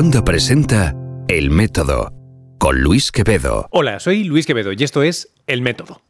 Onda 0.00 0.24
presenta 0.24 0.94
El 1.26 1.50
Método 1.50 2.12
con 2.60 2.80
Luis 2.82 3.10
Quevedo. 3.10 3.66
Hola, 3.72 3.98
soy 3.98 4.22
Luis 4.22 4.46
Quevedo 4.46 4.70
y 4.72 4.84
esto 4.84 5.02
es 5.02 5.34
El 5.48 5.60
Método. 5.60 6.02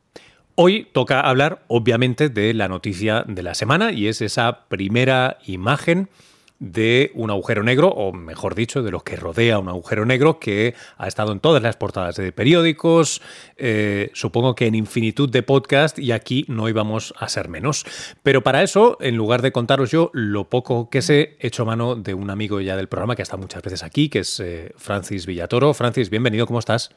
Hoy 0.57 0.89
toca 0.93 1.23
hablar, 1.23 1.65
obviamente, 1.69 2.29
de 2.29 2.53
la 2.53 2.69
noticia 2.69 3.25
de 3.27 3.43
la 3.43 3.55
semana 3.55 3.91
y 3.93 4.09
es 4.09 4.21
esa 4.21 4.69
primera 4.69 5.39
imagen 5.47 6.11
de 6.59 7.13
un 7.15 7.31
agujero 7.31 7.63
negro, 7.63 7.89
o 7.89 8.13
mejor 8.13 8.55
dicho, 8.55 8.83
de 8.83 8.91
lo 8.91 9.01
que 9.01 9.17
rodea 9.17 9.59
un 9.59 9.69
agujero 9.69 10.05
negro 10.05 10.41
que 10.41 10.75
ha 10.97 11.07
estado 11.07 11.33
en 11.33 11.41
todas 11.41 11.63
las 11.63 11.77
portadas 11.77 12.17
de 12.17 12.33
periódicos, 12.33 13.23
eh, 13.57 14.11
supongo 14.15 14.55
que 14.55 14.67
en 14.67 14.75
infinitud 14.75 15.29
de 15.31 15.43
podcast 15.43 15.99
y 15.99 16.13
aquí 16.13 16.45
no 16.49 16.69
íbamos 16.69 17.15
a 17.19 17.29
ser 17.29 17.49
menos. 17.49 17.85
Pero 18.23 18.43
para 18.43 18.63
eso, 18.63 18.99
en 19.01 19.17
lugar 19.17 19.43
de 19.43 19.53
contaros 19.53 19.91
yo 19.91 20.11
lo 20.13 20.49
poco 20.49 20.91
que 20.91 21.03
sé, 21.03 21.37
he 21.39 21.47
hecho 21.49 21.65
mano 21.65 21.95
de 21.95 22.15
un 22.15 22.31
amigo 22.31 22.61
ya 22.61 22.77
del 22.77 22.89
programa 22.89 23.15
que 23.15 23.23
ha 23.23 23.25
estado 23.25 23.43
muchas 23.43 23.63
veces 23.63 23.83
aquí, 23.83 24.09
que 24.09 24.21
es 24.21 24.41
eh, 24.41 24.73
Francis 24.77 25.27
Villatoro. 25.27 25.75
Francis, 25.75 26.11
bienvenido, 26.11 26.47
¿cómo 26.47 26.59
estás? 26.59 26.91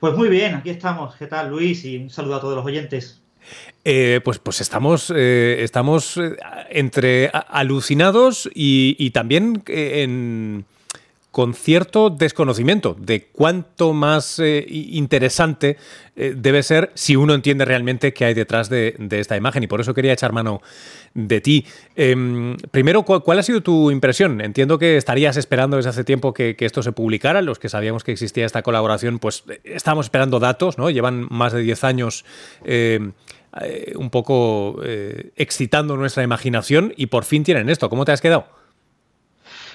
Pues 0.00 0.14
muy 0.16 0.28
bien, 0.28 0.54
aquí 0.54 0.70
estamos. 0.70 1.14
¿Qué 1.16 1.26
tal, 1.26 1.50
Luis? 1.50 1.84
Y 1.84 1.96
un 1.96 2.10
saludo 2.10 2.36
a 2.36 2.40
todos 2.40 2.56
los 2.56 2.64
oyentes. 2.64 3.23
Eh, 3.86 4.20
pues, 4.24 4.38
pues 4.38 4.62
estamos, 4.62 5.12
eh, 5.14 5.58
estamos 5.62 6.16
eh, 6.16 6.36
entre 6.70 7.30
alucinados 7.32 8.48
y, 8.54 9.10
también 9.10 9.62
en, 9.66 10.64
con 11.30 11.52
cierto 11.52 12.08
desconocimiento 12.08 12.96
de 12.98 13.26
cuánto 13.26 13.92
más 13.92 14.40
interesante 14.40 15.76
debe 16.16 16.62
ser 16.62 16.92
si 16.94 17.16
uno 17.16 17.34
entiende 17.34 17.64
realmente 17.64 18.14
qué 18.14 18.24
hay 18.24 18.34
detrás 18.34 18.70
de, 18.70 18.96
esta 19.10 19.36
imagen. 19.36 19.62
Y 19.62 19.66
por 19.66 19.82
eso 19.82 19.92
quería 19.92 20.14
echar 20.14 20.32
mano 20.32 20.62
de 21.12 21.40
ti. 21.42 21.66
Em, 21.94 22.56
primero, 22.70 23.02
¿cuál, 23.02 23.38
ha 23.38 23.42
sido 23.42 23.62
tu 23.62 23.90
impresión? 23.90 24.40
Entiendo 24.40 24.78
que 24.78 24.96
estarías 24.96 25.36
esperando 25.36 25.76
desde 25.76 25.90
hace 25.90 26.04
tiempo 26.04 26.32
que, 26.32 26.56
que, 26.56 26.64
esto 26.64 26.82
se 26.82 26.92
publicara. 26.92 27.42
Los 27.42 27.58
que 27.58 27.68
sabíamos 27.68 28.02
que 28.02 28.12
existía 28.12 28.46
esta 28.46 28.62
colaboración, 28.62 29.18
pues 29.18 29.44
estábamos 29.64 30.06
esperando 30.06 30.38
datos, 30.38 30.78
¿no? 30.78 30.88
Llevan 30.88 31.26
más 31.30 31.52
de 31.52 31.60
10 31.60 31.84
años 31.84 32.24
eh, 33.60 33.92
un 33.96 34.10
poco 34.10 34.80
eh, 34.84 35.32
excitando 35.36 35.96
nuestra 35.96 36.22
imaginación 36.22 36.92
y 36.96 37.06
por 37.06 37.24
fin 37.24 37.44
tienen 37.44 37.68
esto. 37.68 37.88
¿Cómo 37.88 38.04
te 38.04 38.12
has 38.12 38.20
quedado? 38.20 38.46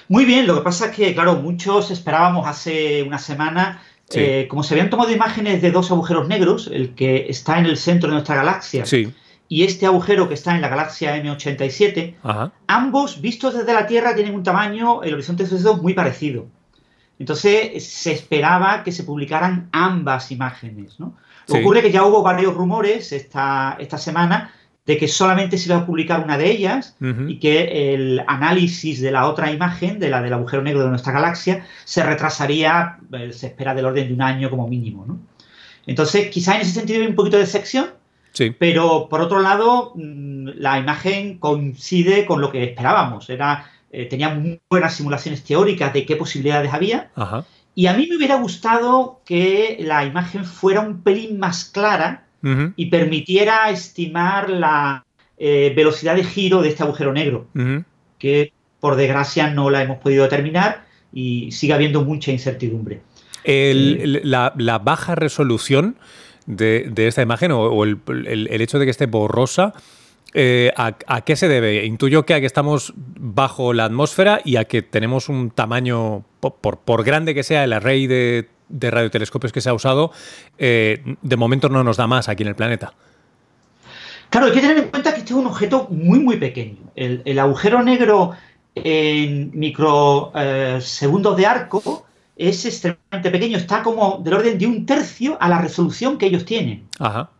Muy 0.08 0.24
bien, 0.24 0.46
lo 0.46 0.56
que 0.56 0.62
pasa 0.62 0.86
es 0.86 0.96
que, 0.96 1.14
claro, 1.14 1.36
muchos 1.36 1.90
esperábamos 1.90 2.46
hace 2.46 3.02
una 3.02 3.18
semana, 3.18 3.82
eh, 4.12 4.46
como 4.50 4.62
se 4.64 4.74
habían 4.74 4.90
tomado 4.90 5.10
imágenes 5.12 5.62
de 5.62 5.70
dos 5.70 5.90
agujeros 5.90 6.26
negros, 6.26 6.68
el 6.72 6.94
que 6.94 7.26
está 7.28 7.58
en 7.58 7.66
el 7.66 7.76
centro 7.76 8.08
de 8.08 8.14
nuestra 8.14 8.34
galaxia 8.34 8.84
y 9.48 9.64
este 9.64 9.86
agujero 9.86 10.28
que 10.28 10.34
está 10.34 10.54
en 10.54 10.60
la 10.60 10.68
galaxia 10.68 11.16
M87, 11.16 12.14
ambos 12.68 13.20
vistos 13.20 13.54
desde 13.54 13.72
la 13.72 13.86
Tierra 13.86 14.14
tienen 14.14 14.34
un 14.34 14.44
tamaño, 14.44 15.02
el 15.02 15.14
horizonte 15.14 15.42
de 15.42 15.48
sucesos 15.48 15.82
muy 15.82 15.92
parecido. 15.94 16.46
Entonces 17.18 17.84
se 17.84 18.12
esperaba 18.12 18.82
que 18.84 18.92
se 18.92 19.04
publicaran 19.04 19.68
ambas 19.72 20.30
imágenes, 20.30 20.98
¿no? 21.00 21.16
Ocurre 21.50 21.82
que 21.82 21.90
ya 21.90 22.04
hubo 22.04 22.22
varios 22.22 22.54
rumores 22.54 23.12
esta, 23.12 23.76
esta 23.78 23.98
semana 23.98 24.52
de 24.86 24.96
que 24.96 25.08
solamente 25.08 25.58
se 25.58 25.68
iba 25.68 25.78
a 25.78 25.86
publicar 25.86 26.24
una 26.24 26.38
de 26.38 26.50
ellas 26.50 26.96
y 27.00 27.38
que 27.38 27.94
el 27.94 28.24
análisis 28.26 29.00
de 29.00 29.12
la 29.12 29.28
otra 29.28 29.52
imagen, 29.52 29.98
de 29.98 30.10
la 30.10 30.22
del 30.22 30.32
agujero 30.32 30.62
negro 30.62 30.82
de 30.82 30.88
nuestra 30.88 31.12
galaxia, 31.12 31.66
se 31.84 32.02
retrasaría, 32.02 32.98
eh, 33.12 33.32
se 33.32 33.48
espera 33.48 33.74
del 33.74 33.84
orden 33.84 34.08
de 34.08 34.14
un 34.14 34.22
año 34.22 34.50
como 34.50 34.66
mínimo. 34.66 35.04
¿no? 35.06 35.20
Entonces, 35.86 36.28
quizá 36.30 36.56
en 36.56 36.62
ese 36.62 36.72
sentido 36.72 37.00
hay 37.00 37.06
un 37.06 37.14
poquito 37.14 37.36
de 37.36 37.46
sección, 37.46 37.90
sí. 38.32 38.50
pero 38.58 39.08
por 39.08 39.20
otro 39.20 39.40
lado, 39.40 39.92
mm, 39.94 40.48
la 40.56 40.78
imagen 40.78 41.38
coincide 41.38 42.26
con 42.26 42.40
lo 42.40 42.50
que 42.50 42.64
esperábamos. 42.64 43.30
Era, 43.30 43.70
eh, 43.92 44.06
tenía 44.06 44.30
muy 44.30 44.60
buenas 44.68 44.94
simulaciones 44.94 45.44
teóricas 45.44 45.92
de 45.92 46.04
qué 46.06 46.16
posibilidades 46.16 46.72
había. 46.72 47.10
Ajá. 47.14 47.44
Y 47.80 47.86
a 47.86 47.94
mí 47.94 48.06
me 48.06 48.18
hubiera 48.18 48.34
gustado 48.34 49.22
que 49.24 49.78
la 49.80 50.04
imagen 50.04 50.44
fuera 50.44 50.82
un 50.82 51.00
pelín 51.00 51.38
más 51.38 51.64
clara 51.64 52.26
y 52.76 52.86
permitiera 52.90 53.70
estimar 53.70 54.50
la 54.50 55.06
eh, 55.38 55.72
velocidad 55.74 56.14
de 56.14 56.24
giro 56.24 56.60
de 56.60 56.68
este 56.68 56.82
agujero 56.82 57.14
negro, 57.14 57.46
que 58.18 58.52
por 58.80 58.96
desgracia 58.96 59.48
no 59.48 59.70
la 59.70 59.82
hemos 59.82 59.96
podido 59.96 60.24
determinar 60.24 60.84
y 61.10 61.52
sigue 61.52 61.72
habiendo 61.72 62.04
mucha 62.04 62.30
incertidumbre. 62.30 63.00
la, 63.46 64.78
baja 64.84 65.14
resolución 65.14 65.96
de, 66.44 66.92
esta 66.98 67.22
imagen 67.22 67.50
o, 67.50 67.82
el, 67.82 67.98
hecho 68.60 68.78
de 68.78 68.84
que 68.84 68.90
esté 68.90 69.06
borrosa 69.06 69.72
eh, 70.32 70.72
¿a, 70.76 71.20
qué 71.22 71.36
se 71.36 71.48
debe? 71.48 71.84
Intuyo 71.84 72.24
que 72.24 72.34
a 72.34 72.40
que 72.40 72.46
estamos 72.46 72.92
bajo 72.96 73.72
la 73.72 73.84
atmósfera 73.84 74.40
y 74.44 74.56
a 74.56 74.64
que 74.64 74.82
tenemos 74.82 75.28
un 75.28 75.50
tamaño, 75.50 76.24
por, 76.40 77.04
grande 77.04 77.34
que 77.34 77.42
sea 77.42 77.64
el 77.64 77.72
array 77.72 78.06
de, 78.06 78.48
radiotelescopios 78.68 79.52
que 79.52 79.60
se 79.60 79.70
ha 79.70 79.74
usado, 79.74 80.12
eh, 80.58 81.16
de 81.20 81.36
momento 81.36 81.68
no 81.68 81.82
nos 81.82 81.96
da 81.96 82.06
más 82.06 82.28
aquí 82.28 82.42
en 82.44 82.50
el 82.50 82.54
planeta. 82.54 82.94
Claro, 84.28 84.46
hay 84.46 84.52
que 84.52 84.60
tener 84.60 84.78
en 84.78 84.88
cuenta 84.88 85.12
que 85.12 85.20
este 85.20 85.32
es 85.32 85.38
un 85.38 85.46
objeto 85.46 85.88
muy, 85.90 86.20
muy 86.20 86.36
pequeño. 86.36 86.78
El, 86.94 87.38
agujero 87.38 87.82
negro 87.82 88.32
en 88.76 89.50
microsegundos 89.58 91.36
de 91.36 91.46
arco 91.46 92.06
es 92.36 92.64
extremadamente 92.64 93.30
pequeño, 93.32 93.56
está 93.56 93.82
como 93.82 94.20
del 94.22 94.34
orden 94.34 94.56
de 94.56 94.66
un 94.66 94.86
tercio 94.86 95.36
a 95.40 95.48
la 95.48 95.60
resolución 95.60 96.16
que 96.16 96.26
ellos 96.26 96.44
tienen. 96.44 96.84
Ajá. 97.00 97.30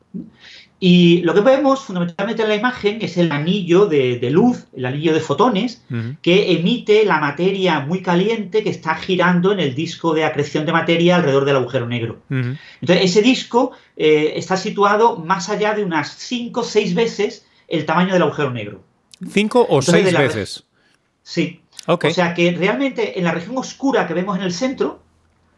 Y 0.83 1.21
lo 1.23 1.35
que 1.35 1.43
vemos 1.43 1.81
fundamentalmente 1.81 2.43
en 2.43 2.49
la 2.49 2.55
imagen 2.55 2.99
es 3.03 3.19
el 3.19 3.31
anillo 3.33 3.85
de, 3.85 4.19
luz, 4.31 4.65
el 4.75 4.87
anillo 4.87 5.13
de 5.13 5.21
fotones, 5.21 5.83
que 6.23 6.53
emite 6.53 7.05
la 7.05 7.21
materia 7.21 7.81
muy 7.81 8.01
caliente 8.01 8.65
que 8.65 8.71
está 8.71 8.95
girando 8.95 9.53
en 9.53 9.61
el 9.61 9.75
disco 9.75 10.15
de 10.15 10.25
acreción 10.25 10.65
de 10.65 10.73
materia 10.73 11.17
alrededor 11.17 11.45
del 11.45 11.57
agujero 11.57 11.87
negro. 11.87 12.23
Entonces, 12.31 13.05
ese 13.05 13.21
disco 13.21 13.73
eh, 13.99 14.33
está 14.37 14.57
situado 14.57 15.19
más 15.19 15.51
allá 15.51 15.75
de 15.75 15.85
unas 15.85 16.17
5 16.17 16.61
o 16.61 16.65
6 16.65 16.95
veces 16.95 17.47
el 17.69 17.85
tamaño 17.85 18.15
del 18.15 18.23
agujero 18.23 18.51
negro. 18.51 18.83
¿5 19.23 19.67
o 19.69 19.83
6 19.83 20.17
veces? 20.17 20.65
Sí. 21.23 21.61
O 21.87 21.99
sea 22.11 22.33
que 22.33 22.53
realmente 22.53 23.19
en 23.19 23.25
la 23.25 23.33
región 23.33 23.59
oscura 23.59 24.07
que 24.07 24.15
vemos 24.15 24.39
en 24.39 24.45
el 24.45 24.53
centro, 24.53 25.03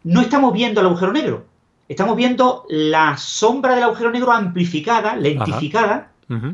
no 0.02 0.20
estamos 0.20 0.52
viendo 0.52 0.80
el 0.80 0.88
agujero 0.88 1.12
negro 1.12 1.51
estamos 1.88 2.16
viendo 2.16 2.64
la 2.68 3.16
sombra 3.16 3.74
del 3.74 3.84
agujero 3.84 4.10
negro 4.10 4.32
amplificada, 4.32 5.16
lentificada, 5.16 6.08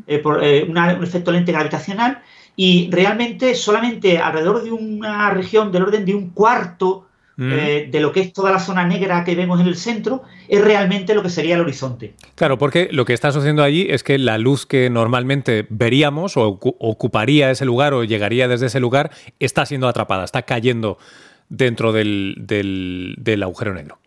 eh, 0.07 0.19
por 0.19 0.43
eh, 0.43 0.65
un 0.69 0.77
efecto 0.77 1.31
lente 1.31 1.53
gravitacional, 1.53 2.23
y 2.57 2.91
realmente 2.91 3.55
solamente 3.55 4.19
alrededor 4.19 4.65
de 4.65 4.73
una 4.73 5.31
región 5.31 5.71
del 5.71 5.85
orden 5.85 6.05
de 6.05 6.15
un 6.15 6.31
cuarto 6.31 7.07
eh, 7.41 7.89
de 7.89 8.01
lo 8.01 8.11
que 8.11 8.19
es 8.19 8.33
toda 8.33 8.51
la 8.51 8.59
zona 8.59 8.85
negra 8.85 9.23
que 9.23 9.37
vemos 9.37 9.61
en 9.61 9.69
el 9.69 9.77
centro, 9.77 10.25
es 10.49 10.61
realmente 10.61 11.15
lo 11.15 11.23
que 11.23 11.31
sería 11.31 11.55
el 11.55 11.61
horizonte. 11.61 12.15
Claro, 12.35 12.59
porque 12.59 12.89
lo 12.91 13.05
que 13.05 13.13
está 13.13 13.31
sucediendo 13.31 13.63
allí 13.63 13.87
es 13.89 14.03
que 14.03 14.19
la 14.19 14.39
luz 14.39 14.67
que 14.67 14.91
normalmente 14.91 15.65
veríamos 15.71 16.37
o 16.37 16.59
ocuparía 16.59 17.53
ese 17.53 17.65
lugar 17.65 17.95
o 17.95 18.03
llegaría 18.03 18.49
desde 18.49 18.67
ese 18.67 18.81
lugar 18.81 19.13
está 19.39 19.65
siendo 19.67 19.87
atrapada, 19.87 20.25
está 20.25 20.43
cayendo 20.43 20.99
dentro 21.49 21.93
del 21.93 23.41
agujero 23.45 23.73
negro. 23.73 24.01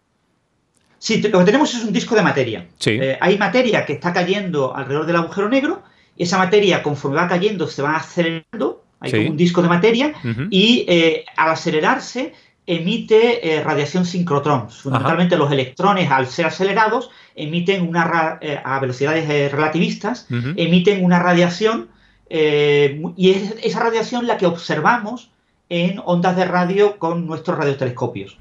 Sí, 1.02 1.20
lo 1.20 1.40
que 1.40 1.46
tenemos 1.46 1.74
es 1.74 1.84
un 1.84 1.92
disco 1.92 2.14
de 2.14 2.22
materia. 2.22 2.68
Eh, 2.86 3.18
hay 3.20 3.36
materia 3.36 3.88
que 3.88 3.94
está 3.94 4.14
cayendo 4.14 4.76
alrededor 4.76 5.08
del 5.08 5.16
agujero 5.16 5.50
negro, 5.50 5.82
y 6.16 6.24
esa 6.24 6.38
materia, 6.38 6.84
conforme 6.84 7.18
va 7.18 7.28
cayendo, 7.28 7.66
se 7.66 7.82
va 7.82 7.96
acelerando, 7.96 8.84
hay 9.00 9.12
como 9.12 9.32
un 9.32 9.38
disco 9.38 9.64
de 9.64 9.68
materia, 9.68 10.14
y 10.52 10.86
eh, 10.88 11.26
al 11.36 11.50
acelerarse 11.50 12.36
emite 12.68 13.56
eh, 13.56 13.64
radiación 13.64 14.06
sincrotrón. 14.06 14.70
Fundamentalmente 14.70 15.38
los 15.38 15.52
electrones, 15.52 16.12
al 16.12 16.28
ser 16.28 16.46
acelerados, 16.46 17.10
emiten 17.34 17.90
una 17.90 18.38
a 18.64 18.80
velocidades 18.80 19.52
relativistas, 19.52 20.28
emiten 20.30 21.04
una 21.04 21.18
radiación, 21.18 21.90
y 22.30 23.32
es 23.32 23.56
esa 23.64 23.80
radiación 23.80 24.28
la 24.28 24.38
que 24.38 24.46
observamos 24.46 25.32
en 25.68 26.00
ondas 26.06 26.36
de 26.36 26.46
radio 26.46 27.00
con 27.00 27.26
nuestros 27.26 27.58
radiotelescopios. 27.58 28.38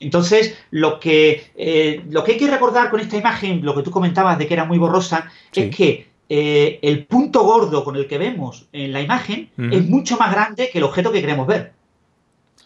Entonces, 0.00 0.58
lo 0.70 0.98
que, 0.98 1.52
eh, 1.54 2.02
lo 2.08 2.24
que 2.24 2.32
hay 2.32 2.38
que 2.38 2.50
recordar 2.50 2.90
con 2.90 3.00
esta 3.00 3.18
imagen, 3.18 3.64
lo 3.64 3.74
que 3.74 3.82
tú 3.82 3.90
comentabas 3.90 4.38
de 4.38 4.48
que 4.48 4.54
era 4.54 4.64
muy 4.64 4.78
borrosa, 4.78 5.30
es 5.54 5.74
que 5.76 6.08
eh, 6.28 6.78
el 6.82 7.06
punto 7.06 7.44
gordo 7.44 7.84
con 7.84 7.96
el 7.96 8.08
que 8.08 8.16
vemos 8.16 8.66
en 8.72 8.92
la 8.92 9.02
imagen 9.02 9.50
es 9.58 9.86
mucho 9.86 10.16
más 10.16 10.32
grande 10.32 10.70
que 10.70 10.78
el 10.78 10.84
objeto 10.84 11.12
que 11.12 11.20
queremos 11.20 11.46
ver. 11.46 11.74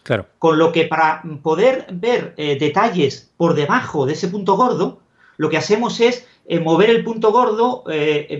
Claro. 0.03 0.27
Con 0.39 0.57
lo 0.57 0.71
que 0.71 0.85
para 0.85 1.23
poder 1.41 1.87
ver 1.91 2.33
eh, 2.37 2.57
detalles 2.57 3.31
por 3.37 3.53
debajo 3.53 4.05
de 4.05 4.13
ese 4.13 4.29
punto 4.29 4.55
gordo, 4.55 5.01
lo 5.37 5.49
que 5.49 5.57
hacemos 5.57 5.99
es 5.99 6.25
mover 6.63 6.91
el 6.91 7.03
punto 7.03 7.31
gordo, 7.31 7.83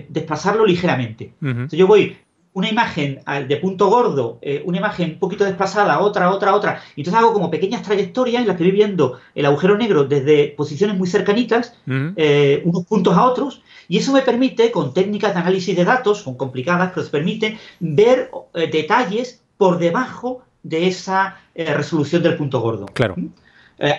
desplazarlo 0.08 0.64
ligeramente. 0.64 1.34
Entonces 1.42 1.78
yo 1.78 1.88
voy 1.88 2.16
una 2.56 2.70
imagen 2.70 3.20
de 3.48 3.56
punto 3.58 3.90
gordo, 3.90 4.38
eh, 4.40 4.62
una 4.64 4.78
imagen 4.78 5.10
un 5.10 5.18
poquito 5.18 5.44
desplazada, 5.44 6.00
otra, 6.00 6.30
otra, 6.30 6.54
otra. 6.54 6.82
Y 6.96 7.02
entonces 7.02 7.20
hago 7.20 7.34
como 7.34 7.50
pequeñas 7.50 7.82
trayectorias 7.82 8.40
en 8.40 8.48
las 8.48 8.56
que 8.56 8.62
voy 8.62 8.72
viendo 8.72 9.20
el 9.34 9.44
agujero 9.44 9.76
negro 9.76 10.04
desde 10.04 10.54
posiciones 10.56 10.96
muy 10.96 11.06
cercanitas, 11.06 11.74
eh, 11.86 12.62
unos 12.64 12.86
puntos 12.86 13.14
a 13.14 13.24
otros. 13.24 13.60
Y 13.88 13.98
eso 13.98 14.10
me 14.10 14.22
permite, 14.22 14.70
con 14.70 14.94
técnicas 14.94 15.34
de 15.34 15.40
análisis 15.40 15.76
de 15.76 15.84
datos, 15.84 16.22
son 16.22 16.34
complicadas, 16.34 16.92
pero 16.94 17.04
se 17.04 17.12
permite 17.12 17.58
ver 17.78 18.30
eh, 18.54 18.70
detalles 18.72 19.42
por 19.58 19.78
debajo 19.78 20.40
de 20.62 20.86
esa 20.86 21.36
resolución 21.54 22.22
del 22.22 22.38
punto 22.38 22.60
gordo. 22.60 22.86
Claro. 22.86 23.16
¿Mm? 23.18 23.28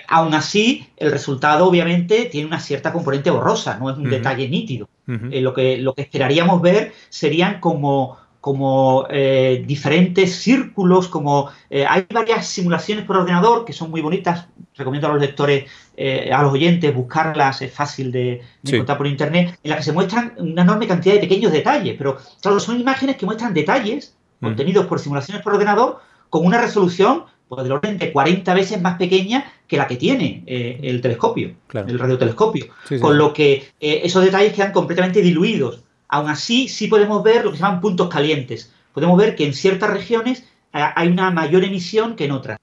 aún 0.08 0.34
así, 0.34 0.88
el 0.96 1.12
resultado 1.12 1.68
obviamente 1.68 2.24
tiene 2.24 2.48
una 2.48 2.58
cierta 2.58 2.92
componente 2.92 3.30
borrosa, 3.30 3.78
no 3.78 3.88
es 3.88 3.96
un 3.96 4.10
detalle 4.10 4.48
nítido. 4.48 4.88
lo, 5.06 5.54
que, 5.54 5.76
lo 5.76 5.94
que 5.94 6.02
esperaríamos 6.02 6.60
ver 6.60 6.92
serían 7.08 7.60
como 7.60 8.18
como 8.40 9.06
eh, 9.10 9.64
diferentes 9.66 10.36
círculos, 10.36 11.08
como 11.08 11.50
eh, 11.70 11.84
hay 11.86 12.06
varias 12.12 12.46
simulaciones 12.46 13.04
por 13.04 13.16
ordenador 13.16 13.64
que 13.64 13.72
son 13.72 13.90
muy 13.90 14.00
bonitas, 14.00 14.46
recomiendo 14.76 15.08
a 15.08 15.12
los 15.12 15.20
lectores, 15.20 15.68
eh, 15.96 16.30
a 16.32 16.42
los 16.42 16.52
oyentes 16.52 16.94
buscarlas, 16.94 17.62
es 17.62 17.72
fácil 17.72 18.12
de, 18.12 18.42
encontrar 18.64 18.96
por 18.96 19.08
internet, 19.08 19.58
en 19.62 19.70
las 19.70 19.78
que 19.78 19.84
se 19.84 19.92
muestran 19.92 20.34
una 20.38 20.62
enorme 20.62 20.86
cantidad 20.86 21.14
de 21.14 21.20
pequeños 21.20 21.52
detalles, 21.52 21.96
pero 21.98 22.16
claro, 22.40 22.60
son 22.60 22.80
imágenes 22.80 23.16
que 23.16 23.26
muestran 23.26 23.52
detalles 23.52 24.14
obtenidos 24.40 24.86
por 24.86 25.00
simulaciones 25.00 25.42
por 25.42 25.54
ordenador 25.54 25.98
con 26.30 26.46
una 26.46 26.60
resolución 26.60 27.24
pues, 27.48 27.64
del 27.64 27.72
orden 27.72 27.98
de 27.98 28.12
40 28.12 28.54
veces 28.54 28.80
más 28.80 28.96
pequeña 28.96 29.52
que 29.66 29.76
la 29.76 29.88
que 29.88 29.96
tiene 29.96 30.44
el 30.46 31.00
telescopio, 31.00 31.56
el 31.74 31.98
radiotelescopio, 31.98 32.66
con 33.00 33.18
lo 33.18 33.32
que 33.32 33.72
esos 33.80 34.24
detalles 34.24 34.52
quedan 34.52 34.70
completamente 34.70 35.20
diluidos 35.20 35.82
Aún 36.08 36.30
así, 36.30 36.68
sí 36.68 36.88
podemos 36.88 37.22
ver 37.22 37.44
lo 37.44 37.50
que 37.50 37.58
se 37.58 37.62
llaman 37.62 37.80
puntos 37.80 38.08
calientes. 38.08 38.72
Podemos 38.92 39.18
ver 39.18 39.36
que 39.36 39.44
en 39.44 39.54
ciertas 39.54 39.90
regiones 39.90 40.40
eh, 40.72 40.84
hay 40.94 41.08
una 41.08 41.30
mayor 41.30 41.64
emisión 41.64 42.16
que 42.16 42.24
en 42.24 42.32
otras. 42.32 42.58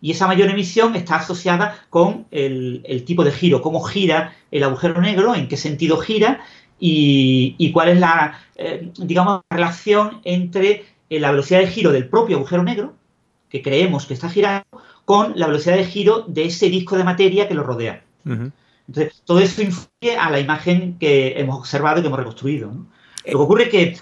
Y 0.00 0.10
esa 0.10 0.26
mayor 0.26 0.50
emisión 0.50 0.94
está 0.94 1.16
asociada 1.16 1.86
con 1.90 2.26
el, 2.30 3.02
tipo 3.06 3.24
de 3.24 3.32
giro, 3.32 3.62
cómo 3.62 3.80
gira 3.80 4.34
el 4.50 4.62
agujero 4.62 5.00
negro, 5.00 5.34
en 5.34 5.48
qué 5.48 5.56
sentido 5.56 5.98
gira 5.98 6.40
y, 6.78 7.70
cuál 7.72 7.88
es 7.88 8.00
la, 8.00 8.38
eh, 8.56 8.90
digamos, 8.98 9.40
relación 9.50 10.20
entre 10.24 10.84
eh, 11.08 11.20
la 11.20 11.30
velocidad 11.30 11.60
de 11.60 11.68
giro 11.68 11.92
del 11.92 12.08
propio 12.08 12.36
agujero 12.36 12.62
negro, 12.62 12.94
que 13.48 13.62
creemos 13.62 14.06
que 14.06 14.14
está 14.14 14.28
girando, 14.28 14.66
con 15.04 15.32
la 15.36 15.46
velocidad 15.46 15.76
de 15.76 15.86
giro 15.86 16.24
de 16.26 16.44
ese 16.44 16.68
disco 16.68 16.96
de 16.96 17.04
materia 17.04 17.48
que 17.48 17.54
lo 17.54 17.62
rodea. 17.62 18.02
Entonces, 18.88 19.22
todo 19.24 19.40
eso 19.40 19.62
influye 19.62 20.16
a 20.16 20.30
la 20.30 20.38
imagen 20.38 20.98
que 20.98 21.38
hemos 21.38 21.58
observado 21.58 21.98
y 21.98 22.02
que 22.02 22.06
hemos 22.06 22.18
reconstruido. 22.18 22.70
Lo 22.70 22.86
que 23.24 23.36
ocurre 23.36 23.62
es 23.64 23.68
que 23.70 23.96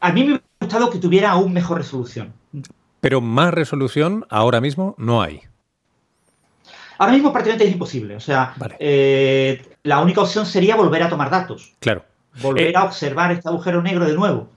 a 0.00 0.12
mí 0.12 0.20
me 0.20 0.26
hubiera 0.26 0.44
gustado 0.60 0.90
que 0.90 0.98
tuviera 0.98 1.30
aún 1.32 1.52
mejor 1.52 1.78
resolución. 1.78 2.32
Pero 3.00 3.20
más 3.20 3.52
resolución 3.52 4.24
ahora 4.30 4.60
mismo 4.60 4.94
no 4.98 5.20
hay. 5.20 5.42
Ahora 6.98 7.12
mismo 7.12 7.32
prácticamente 7.32 7.66
es 7.66 7.72
imposible. 7.72 8.16
O 8.16 8.20
sea, 8.20 8.54
eh, 8.78 9.62
la 9.82 10.00
única 10.00 10.22
opción 10.22 10.46
sería 10.46 10.76
volver 10.76 11.02
a 11.02 11.10
tomar 11.10 11.30
datos. 11.30 11.74
Claro. 11.80 12.04
Volver 12.40 12.68
eh, 12.68 12.76
a 12.76 12.84
observar 12.84 13.30
este 13.32 13.48
agujero 13.48 13.82
negro 13.82 14.06
de 14.06 14.14
nuevo. 14.14 14.48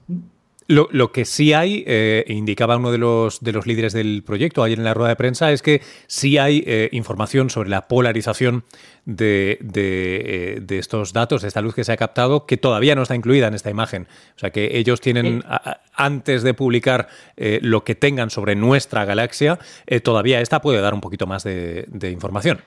Lo, 0.67 1.11
que 1.13 1.23
sí 1.23 1.53
hay, 1.53 1.85
eh, 1.87 2.25
indicaba 2.27 2.75
uno 2.75 2.91
de 2.91 2.97
los, 2.97 3.39
de 3.39 3.53
los 3.53 3.65
líderes 3.65 3.93
del 3.93 4.21
proyecto 4.25 4.63
ayer 4.63 4.77
en 4.77 4.83
la 4.83 4.93
rueda 4.93 5.09
de 5.09 5.15
prensa, 5.15 5.51
es 5.51 5.61
que 5.61 5.81
sí 6.07 6.37
hay 6.37 6.63
eh, 6.67 6.89
información 6.91 7.49
sobre 7.49 7.69
la 7.69 7.87
polarización 7.87 8.65
de, 9.05 9.57
de, 9.61 10.59
de, 10.61 10.77
estos 10.77 11.13
datos, 11.13 11.41
de 11.41 11.47
esta 11.47 11.61
luz 11.61 11.73
que 11.73 11.85
se 11.85 11.93
ha 11.93 11.97
captado, 11.97 12.45
que 12.45 12.57
todavía 12.57 12.95
no 12.95 13.03
está 13.03 13.15
incluida 13.15 13.47
en 13.47 13.53
esta 13.53 13.69
imagen. 13.69 14.07
O 14.35 14.39
sea 14.39 14.49
que 14.49 14.77
ellos 14.77 14.99
tienen, 14.99 15.43
antes 15.93 16.43
de 16.43 16.53
publicar 16.53 17.07
eh, 17.37 17.59
lo 17.61 17.85
que 17.85 17.95
tengan 17.95 18.29
sobre 18.29 18.55
nuestra 18.55 19.05
galaxia, 19.05 19.59
todavía 20.03 20.41
esta 20.41 20.61
puede 20.61 20.81
dar 20.81 20.93
un 20.93 21.01
poquito 21.01 21.27
más 21.27 21.43
de 21.43 22.11
información. 22.11 22.59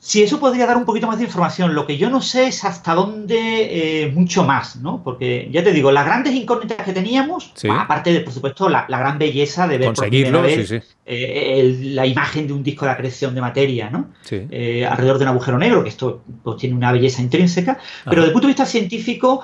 Sí, 0.00 0.22
eso 0.22 0.38
podría 0.38 0.64
dar 0.64 0.76
un 0.76 0.84
poquito 0.84 1.08
más 1.08 1.18
de 1.18 1.24
información. 1.24 1.74
Lo 1.74 1.84
que 1.84 1.98
yo 1.98 2.08
no 2.08 2.22
sé 2.22 2.46
es 2.46 2.64
hasta 2.64 2.94
dónde 2.94 4.04
eh, 4.04 4.12
mucho 4.12 4.44
más, 4.44 4.76
¿no? 4.76 5.02
Porque 5.02 5.48
ya 5.50 5.64
te 5.64 5.72
digo, 5.72 5.90
las 5.90 6.06
grandes 6.06 6.34
incógnitas 6.34 6.84
que 6.84 6.92
teníamos, 6.92 7.52
aparte 7.68 8.12
de, 8.12 8.20
por 8.20 8.32
supuesto, 8.32 8.68
la, 8.68 8.86
gran 8.86 9.18
belleza 9.18 9.66
de 9.66 9.78
ver 9.78 9.92
por 9.92 10.08
primera 10.08 10.40
vez 10.40 10.72
eh, 11.04 11.80
la 11.82 12.06
imagen 12.06 12.46
de 12.46 12.52
un 12.52 12.62
disco 12.62 12.84
de 12.84 12.92
acreción 12.92 13.34
de 13.34 13.40
materia, 13.40 13.90
¿no? 13.90 14.10
Eh, 14.30 14.86
alrededor 14.86 15.18
de 15.18 15.24
un 15.24 15.30
agujero 15.30 15.58
negro, 15.58 15.82
que 15.82 15.88
esto 15.88 16.22
pues, 16.44 16.58
tiene 16.58 16.76
una 16.76 16.92
belleza 16.92 17.20
intrínseca. 17.20 17.78
Pero 18.04 18.22
desde 18.22 18.26
el 18.26 18.32
punto 18.32 18.46
de 18.46 18.52
vista 18.52 18.66
científico, 18.66 19.42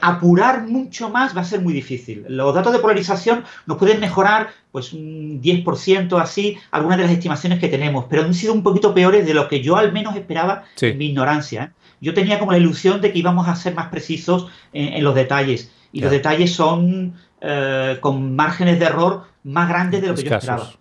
apurar 0.00 0.66
mucho 0.66 1.10
más 1.10 1.36
va 1.36 1.42
a 1.42 1.44
ser 1.44 1.60
muy 1.60 1.74
difícil. 1.74 2.24
Los 2.28 2.54
datos 2.54 2.72
de 2.72 2.78
polarización 2.78 3.44
nos 3.66 3.76
pueden 3.76 4.00
mejorar 4.00 4.48
pues 4.72 4.92
un 4.92 5.40
10% 5.40 6.20
así, 6.20 6.58
algunas 6.70 6.98
de 6.98 7.04
las 7.04 7.12
estimaciones 7.12 7.58
que 7.58 7.68
tenemos, 7.68 8.04
pero 8.10 8.24
han 8.24 8.34
sido 8.34 8.52
un 8.52 8.62
poquito 8.62 8.92
peores 8.92 9.26
de 9.26 9.32
lo 9.32 9.48
que 9.48 9.62
yo 9.62 9.76
al 9.76 9.92
menos 9.92 10.14
esperaba 10.16 10.64
en 10.80 10.98
mi 10.98 11.06
ignorancia. 11.06 11.62
¿eh? 11.64 11.70
Yo 12.00 12.12
tenía 12.12 12.38
como 12.38 12.52
la 12.52 12.58
ilusión 12.58 13.00
de 13.00 13.10
que 13.10 13.18
íbamos 13.18 13.48
a 13.48 13.56
ser 13.56 13.74
más 13.74 13.88
precisos 13.88 14.48
en, 14.74 15.02
los 15.02 15.14
detalles, 15.14 15.72
y 15.92 16.00
los 16.00 16.10
detalles 16.10 16.52
son 16.52 17.14
eh, 17.40 17.96
con 18.00 18.36
márgenes 18.36 18.78
de 18.78 18.84
error 18.84 19.24
más 19.44 19.68
grandes 19.68 20.02
de 20.02 20.08
lo 20.08 20.14
que 20.14 20.24
yo 20.24 20.34
esperaba. 20.34 20.72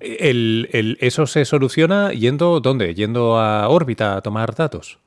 ¿Eso 0.00 1.26
se 1.26 1.44
soluciona 1.44 2.12
yendo 2.12 2.60
dónde? 2.60 2.94
¿Yendo 2.94 3.38
a 3.38 3.68
órbita 3.68 4.16
a 4.16 4.20
tomar 4.22 4.54
datos? 4.54 4.98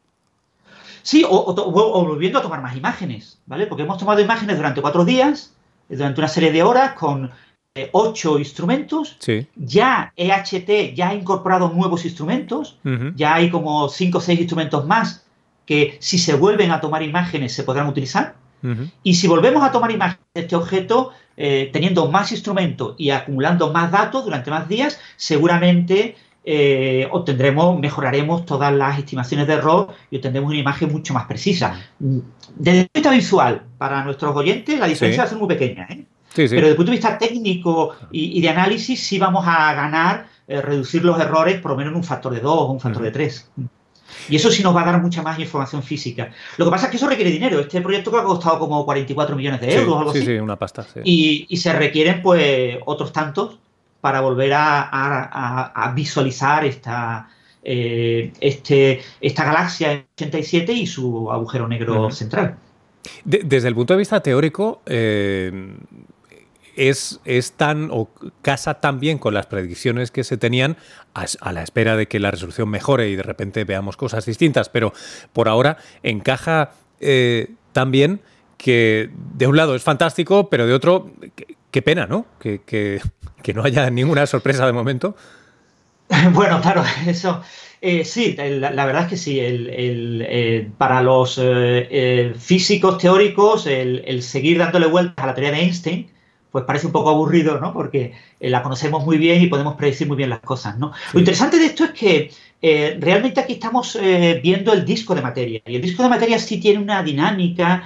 Sí, 1.04 1.24
o, 1.24 1.30
o, 1.30 2.06
volviendo 2.06 2.40
a 2.40 2.42
tomar 2.42 2.62
más 2.62 2.76
imágenes, 2.76 3.40
¿vale? 3.46 3.68
Porque 3.68 3.84
hemos 3.84 4.00
tomado 4.00 4.22
imágenes 4.22 4.58
durante 4.58 4.82
cuatro 4.82 5.06
días, 5.06 5.54
durante 5.88 6.20
una 6.20 6.28
serie 6.28 6.52
de 6.52 6.64
horas, 6.64 6.94
con 6.94 7.30
ocho 7.92 8.40
instrumentos. 8.40 9.18
Ya 9.56 10.14
EHT 10.16 10.96
ya 10.96 11.10
ha 11.10 11.16
incorporado 11.16 11.70
nuevos 11.70 12.06
instrumentos. 12.06 12.78
Ya 13.16 13.36
hay 13.36 13.50
como 13.50 13.90
cinco 13.90 14.20
o 14.20 14.22
seis 14.22 14.40
instrumentos 14.40 14.86
más 14.86 15.26
que 15.66 15.98
si 16.00 16.18
se 16.18 16.36
vuelven 16.36 16.72
a 16.72 16.82
tomar 16.82 17.04
imágenes 17.04 17.54
se 17.54 17.64
podrán 17.64 17.88
utilizar. 17.88 18.36
Y 19.04 19.16
si 19.16 19.28
volvemos 19.28 19.62
a 19.64 19.72
tomar 19.72 19.92
imágenes 19.92 20.26
de 20.34 20.42
este 20.42 20.56
objeto, 20.56 21.12
eh, 21.36 21.70
teniendo 21.74 22.10
más 22.10 22.32
instrumentos 22.32 22.96
y 22.98 23.10
acumulando 23.10 23.74
más 23.74 23.92
datos 23.92 24.24
durante 24.24 24.52
más 24.52 24.70
días, 24.70 25.02
seguramente 25.18 26.16
eh, 26.46 27.08
obtendremos, 27.12 27.80
mejoraremos 27.80 28.46
todas 28.46 28.74
las 28.74 29.00
estimaciones 29.00 29.48
de 29.48 29.54
error 29.54 29.88
y 30.12 30.18
obtendremos 30.18 30.50
una 30.50 30.60
imagen 30.60 30.92
mucho 30.92 31.14
más 31.14 31.26
precisa. 31.26 31.80
Desde 32.00 32.82
el 32.82 32.88
punto 32.90 32.92
de 32.92 33.00
vista 33.00 33.12
visual, 33.12 33.64
para 33.78 34.04
nuestros 34.04 34.36
oyentes, 34.36 34.80
la 34.80 34.88
diferencia 34.88 35.24
va 35.24 35.28
a 35.28 35.30
ser 35.30 35.38
muy 35.38 35.48
pequeña. 35.48 35.88
¿eh? 35.90 36.06
Pero 36.36 36.50
desde 36.50 36.70
el 36.70 36.76
punto 36.76 36.92
de 36.92 36.98
vista 36.98 37.18
técnico 37.18 37.96
y, 38.12 38.42
de 38.42 38.50
análisis 38.50 39.02
sí 39.02 39.20
vamos 39.20 39.46
a 39.48 39.74
ganar, 39.74 40.28
eh, 40.48 40.62
reducir 40.62 41.04
los 41.06 41.20
errores 41.20 41.62
por 41.62 41.72
lo 41.72 41.78
menos 41.78 41.92
en 41.92 41.98
un 41.98 42.04
factor 42.04 42.34
de 42.34 42.40
2 42.40 42.52
o 42.52 42.72
un 42.72 42.80
factor 42.80 43.04
de 43.04 43.12
3. 43.12 43.52
Y 44.30 44.36
eso 44.36 44.52
sí 44.52 44.64
nos 44.64 44.76
va 44.76 44.82
a 44.82 44.86
dar 44.86 45.02
mucha 45.02 45.22
más 45.22 45.38
información 45.40 45.84
física. 45.84 46.32
Lo 46.58 46.66
que 46.66 46.72
pasa 46.72 46.86
es 46.86 46.92
que 46.92 46.98
eso 46.98 47.08
requiere 47.08 47.32
dinero. 47.32 47.60
Este 47.60 47.82
proyecto 47.82 48.12
que 48.12 48.18
ha 48.18 48.24
costado 48.24 48.60
como 48.60 48.86
44 48.86 49.36
millones 49.36 49.62
de 49.62 49.76
euros 49.76 49.96
o 49.96 50.00
algo 50.00 50.12
así. 50.12 50.26
Sí, 50.26 50.34
una 50.34 50.58
pasta. 50.58 50.86
Y, 51.04 51.56
se 51.58 51.74
requieren 51.74 52.22
pues 52.22 52.78
otros 52.86 53.12
tantos 53.12 53.60
para 54.04 54.20
volver 54.20 54.52
a, 54.54 55.94
visualizar 55.96 56.66
esta, 56.66 57.30
eh, 57.64 58.34
este, 58.42 59.02
esta 59.22 59.46
galaxia 59.46 60.04
87 60.16 60.74
y 60.74 60.86
su 60.86 61.32
agujero 61.32 61.70
negro 61.70 62.12
central. 62.12 62.58
desde 63.24 63.66
el 63.66 63.76
punto 63.76 63.94
de 63.94 64.00
vista 64.00 64.20
teórico, 64.20 64.82
eh, 64.86 65.74
es, 66.76 67.22
tan 67.56 67.92
o 67.92 68.10
casa 68.42 68.82
tan 68.82 69.00
bien 69.00 69.20
con 69.20 69.34
las 69.34 69.46
predicciones 69.46 70.12
que 70.12 70.26
se 70.26 70.36
tenían 70.36 70.76
a, 71.14 71.54
la 71.54 71.64
espera 71.64 71.96
de 71.96 72.10
que 72.10 72.20
la 72.20 72.30
resolución 72.30 72.68
mejore 72.68 73.08
y 73.08 73.16
de 73.16 73.24
repente 73.24 73.64
veamos 73.64 73.96
cosas 73.96 74.26
distintas, 74.26 74.68
pero 74.68 74.92
por 75.32 75.48
ahora 75.48 75.78
encaja 76.02 76.72
eh, 77.00 77.52
tan 77.72 77.90
bien 77.92 78.20
que 78.58 79.10
de 79.36 79.48
un 79.48 79.56
lado 79.56 79.76
es 79.76 79.84
fantástico, 79.84 80.50
pero 80.50 80.68
de 80.68 80.74
otro, 80.74 81.10
qué 81.74 81.82
pena, 81.82 82.06
¿no? 82.06 82.28
Que, 82.40 83.02
no 83.54 83.64
haya 83.64 83.90
ninguna 83.90 84.26
sorpresa 84.26 84.66
de 84.66 84.72
momento. 84.72 85.18
Bueno, 86.32 86.62
claro, 86.62 86.84
eso. 87.08 87.42
Eh, 87.82 88.06
sí, 88.06 88.36
la, 88.38 88.86
verdad 88.86 89.04
es 89.04 89.08
que 89.10 89.18
sí. 89.18 89.40
El, 89.40 90.24
eh, 90.30 90.70
para 90.78 91.02
los 91.02 91.42
físicos 92.38 93.00
teóricos, 93.00 93.66
el, 93.66 94.22
seguir 94.22 94.60
dándole 94.60 94.86
vueltas 94.86 95.24
a 95.24 95.28
la 95.28 95.34
teoría 95.34 95.52
de 95.52 95.62
Einstein 95.62 96.14
pues 96.54 96.66
parece 96.66 96.86
un 96.86 96.92
poco 96.92 97.10
aburrido, 97.10 97.60
¿no? 97.60 97.74
Porque 97.74 98.14
eh, 98.40 98.50
la 98.52 98.62
conocemos 98.62 99.04
muy 99.04 99.18
bien 99.18 99.42
y 99.42 99.48
podemos 99.48 99.76
predecir 99.76 100.08
muy 100.08 100.16
bien 100.16 100.30
las 100.30 100.40
cosas, 100.40 100.78
¿no? 100.78 100.94
Lo 101.12 101.20
interesante 101.20 101.58
de 101.58 101.66
esto 101.66 101.84
es 101.84 101.92
que 101.94 102.32
eh, 102.64 102.98
realmente 103.00 103.40
aquí 103.40 103.54
estamos 103.54 103.96
eh, 103.96 104.40
viendo 104.42 104.74
el 104.74 104.86
disco 104.86 105.14
de 105.14 105.22
materia. 105.22 105.62
Y 105.68 105.76
el 105.76 105.82
disco 105.82 106.02
de 106.02 106.10
materia 106.10 106.40
sí 106.40 106.60
tiene 106.60 106.80
una 106.80 107.04
dinámica 107.04 107.84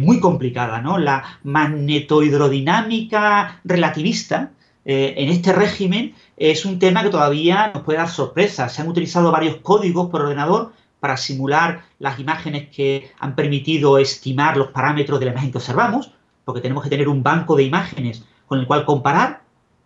muy 0.00 0.18
complicada, 0.18 0.80
¿no? 0.80 0.98
La 0.98 1.38
magnetohidrodinámica 1.44 3.60
relativista 3.64 4.50
en 4.86 5.30
este 5.30 5.52
régimen 5.52 6.14
es 6.36 6.66
un 6.66 6.78
tema 6.78 7.02
que 7.02 7.08
todavía 7.08 7.70
nos 7.72 7.84
puede 7.84 7.98
dar 7.98 8.10
sorpresas. 8.10 8.72
Se 8.72 8.82
han 8.82 8.88
utilizado 8.88 9.30
varios 9.30 9.56
códigos 9.56 10.10
por 10.10 10.22
ordenador 10.22 10.72
para 11.00 11.16
simular 11.16 11.82
las 11.98 12.18
imágenes 12.18 12.68
que 12.68 13.10
han 13.18 13.34
permitido 13.34 13.98
estimar 13.98 14.56
los 14.56 14.68
parámetros 14.68 15.20
de 15.20 15.26
la 15.26 15.32
imagen 15.32 15.52
que 15.52 15.58
observamos 15.58 16.10
porque 16.44 16.60
tenemos 16.60 16.84
que 16.84 16.90
tener 16.90 17.08
un 17.08 17.22
banco 17.22 17.56
de 17.56 17.64
imágenes 17.64 18.24
con 18.46 18.58
el 18.58 18.66
cual 18.66 18.84
comparar 18.84 19.42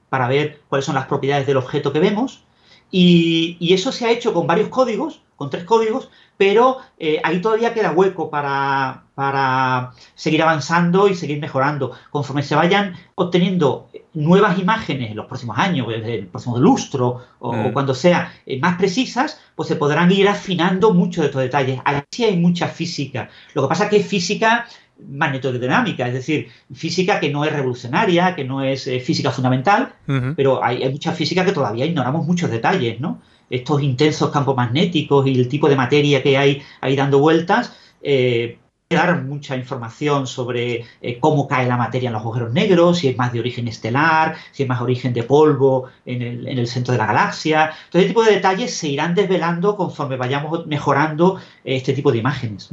para 0.08 0.28
ver 0.28 0.60
cuáles 0.68 0.84
son 0.84 0.94
las 0.94 1.06
propiedades 1.06 1.46
del 1.46 1.56
objeto 1.56 1.92
que 1.92 2.00
vemos. 2.00 2.42
Y, 2.90 3.72
eso 3.72 3.92
se 3.92 4.06
ha 4.06 4.10
hecho 4.10 4.32
con 4.32 4.46
varios 4.46 4.68
códigos, 4.68 5.20
con 5.36 5.50
tres 5.50 5.64
códigos, 5.64 6.10
pero 6.36 6.78
eh, 6.98 7.20
ahí 7.22 7.40
todavía 7.40 7.74
queda 7.74 7.92
hueco 7.92 8.30
para, 8.30 9.04
para 9.14 9.92
seguir 10.14 10.42
avanzando 10.42 11.08
y 11.08 11.14
seguir 11.14 11.40
mejorando. 11.40 11.92
Conforme 12.10 12.42
se 12.42 12.54
vayan 12.54 12.94
obteniendo 13.14 13.88
nuevas 14.14 14.58
imágenes 14.58 15.10
en 15.10 15.16
los 15.16 15.26
próximos 15.26 15.58
años, 15.58 15.88
el 15.92 16.26
próximo 16.26 16.58
lustro 16.58 17.22
o, 17.38 17.52
mm. 17.52 17.72
cuando 17.72 17.94
sea 17.94 18.32
eh, 18.46 18.58
más 18.60 18.76
precisas, 18.76 19.40
pues 19.54 19.68
se 19.68 19.76
podrán 19.76 20.10
ir 20.12 20.28
afinando 20.28 20.94
mucho 20.94 21.20
de 21.20 21.28
estos 21.28 21.42
detalles. 21.42 21.80
Ahí 21.84 22.00
sí 22.10 22.24
hay 22.24 22.36
mucha 22.36 22.68
física. 22.68 23.28
Lo 23.54 23.62
que 23.62 23.68
pasa 23.68 23.84
es 23.84 23.90
que 23.90 23.96
es 23.98 24.06
física 24.06 24.66
magnetodinámica, 25.06 26.06
es 26.08 26.14
decir, 26.14 26.48
física 26.72 27.20
que 27.20 27.30
no 27.30 27.44
es 27.44 27.52
revolucionaria, 27.52 28.34
que 28.34 28.44
no 28.44 28.62
es 28.62 28.86
eh, 28.86 29.00
física 29.00 29.30
fundamental, 29.30 29.94
pero 30.36 30.64
hay, 30.64 30.88
mucha 30.90 31.12
física 31.12 31.44
que 31.44 31.52
todavía 31.52 31.86
ignoramos 31.86 32.26
muchos 32.26 32.50
detalles, 32.50 33.00
¿no? 33.00 33.20
Estos 33.50 33.82
intensos 33.82 34.30
campos 34.30 34.56
magnéticos 34.56 35.26
y 35.26 35.38
el 35.38 35.48
tipo 35.48 35.68
de 35.68 35.76
materia 35.76 36.22
que 36.22 36.36
hay 36.36 36.62
ahí 36.80 36.96
dando 36.96 37.18
vueltas, 37.18 37.76
eh, 38.02 38.58
dar 38.90 39.22
mucha 39.22 39.54
información 39.56 40.26
sobre 40.26 40.86
eh, 41.02 41.18
cómo 41.20 41.46
cae 41.46 41.68
la 41.68 41.76
materia 41.76 42.08
en 42.08 42.14
los 42.14 42.22
agujeros 42.22 42.52
negros, 42.52 42.98
si 42.98 43.08
es 43.08 43.16
más 43.18 43.32
de 43.32 43.40
origen 43.40 43.68
estelar, 43.68 44.36
si 44.50 44.62
es 44.62 44.68
más 44.68 44.80
origen 44.80 45.12
de 45.12 45.22
polvo 45.22 45.88
en 46.06 46.22
el, 46.22 46.66
centro 46.66 46.92
de 46.92 46.98
la 46.98 47.06
galaxia. 47.06 47.72
Todo 47.90 48.00
ese 48.00 48.08
tipo 48.08 48.24
de 48.24 48.32
detalles 48.32 48.74
se 48.74 48.88
irán 48.88 49.14
desvelando 49.14 49.76
conforme 49.76 50.16
vayamos 50.16 50.66
mejorando 50.66 51.38
este 51.64 51.92
tipo 51.92 52.10
de 52.12 52.18
imágenes. 52.18 52.70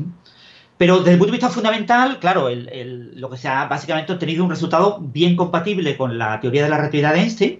Pero 0.77 0.99
desde 0.99 1.13
el 1.13 1.17
punto 1.17 1.31
de 1.31 1.37
vista 1.37 1.49
fundamental, 1.49 2.19
claro, 2.19 2.49
lo 2.49 3.29
que 3.29 3.37
se 3.37 3.47
ha 3.47 3.65
básicamente 3.65 4.11
obtenido 4.11 4.43
un 4.43 4.49
resultado 4.49 4.99
bien 4.99 5.35
compatible 5.35 5.95
con 5.95 6.17
la 6.17 6.39
teoría 6.41 6.63
de 6.63 6.69
la 6.69 6.77
relatividad 6.77 7.13
de 7.13 7.19
Einstein, 7.21 7.59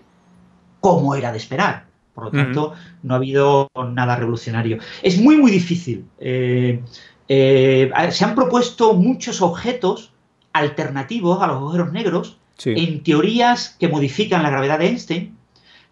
como 0.82 1.16
era 1.16 1.32
de 1.32 1.38
esperar. 1.38 1.86
Por 2.14 2.26
lo 2.26 2.32
tanto, 2.32 2.74
no 3.04 3.14
ha 3.14 3.18
habido 3.18 3.70
nada 3.92 4.16
revolucionario. 4.16 4.80
Es 5.02 5.20
muy, 5.20 5.38
muy 5.38 5.52
difícil. 5.52 6.06
Eh, 6.20 6.82
eh, 7.28 7.92
se 8.12 8.26
han 8.26 8.36
propuesto 8.36 8.94
muchos 8.94 9.42
objetos 9.42 10.14
alternativos 10.54 11.42
a 11.42 11.48
los 11.48 11.58
agujeros 11.58 11.92
negros 11.92 12.38
en 12.64 13.04
teorías 13.04 13.76
que 13.80 13.90
modifican 13.90 14.44
la 14.44 14.50
gravedad 14.50 14.80
de 14.80 14.88
Einstein, 14.88 15.38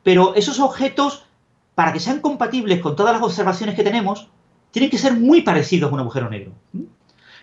pero 0.01 0.35
esos 0.35 0.59
objetos, 0.59 1.25
para 1.75 1.91
que 1.91 1.99
sean 1.99 2.19
compatibles 2.19 2.79
con 2.79 2.95
todas 2.95 3.13
las 3.13 3.23
observaciones 3.23 3.75
que 3.75 3.83
tenemos, 3.83 4.29
tienen 4.71 4.89
que 4.89 4.97
ser 4.97 5.13
muy 5.13 5.41
parecidos 5.41 5.91
a 5.91 5.93
un 5.93 5.99
agujero 5.99 6.29
negro. 6.29 6.53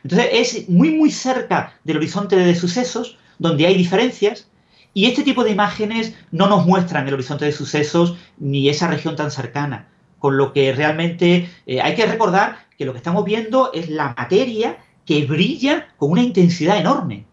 Entonces 0.02 0.28
es 0.32 0.68
muy 0.68 0.90
muy 0.90 1.10
cerca 1.10 1.74
del 1.84 1.98
horizonte 1.98 2.36
de 2.36 2.54
sucesos, 2.54 3.18
donde 3.38 3.66
hay 3.66 3.74
diferencias, 3.74 4.48
y 4.92 5.06
este 5.06 5.22
tipo 5.22 5.44
de 5.44 5.50
imágenes 5.50 6.14
no 6.30 6.48
nos 6.48 6.66
muestran 6.66 7.06
el 7.06 7.14
horizonte 7.14 7.44
de 7.44 7.52
sucesos 7.52 8.16
ni 8.38 8.68
esa 8.68 8.88
región 8.88 9.16
tan 9.16 9.30
cercana. 9.30 9.88
Con 10.18 10.36
lo 10.36 10.52
que 10.52 10.72
realmente 10.72 11.48
eh, 11.66 11.80
hay 11.80 11.94
que 11.94 12.06
recordar 12.06 12.66
que 12.76 12.84
lo 12.84 12.92
que 12.92 12.98
estamos 12.98 13.24
viendo 13.24 13.70
es 13.72 13.88
la 13.88 14.14
materia 14.16 14.78
que 15.06 15.24
brilla 15.24 15.88
con 15.96 16.10
una 16.10 16.22
intensidad 16.22 16.78
enorme. 16.78 17.24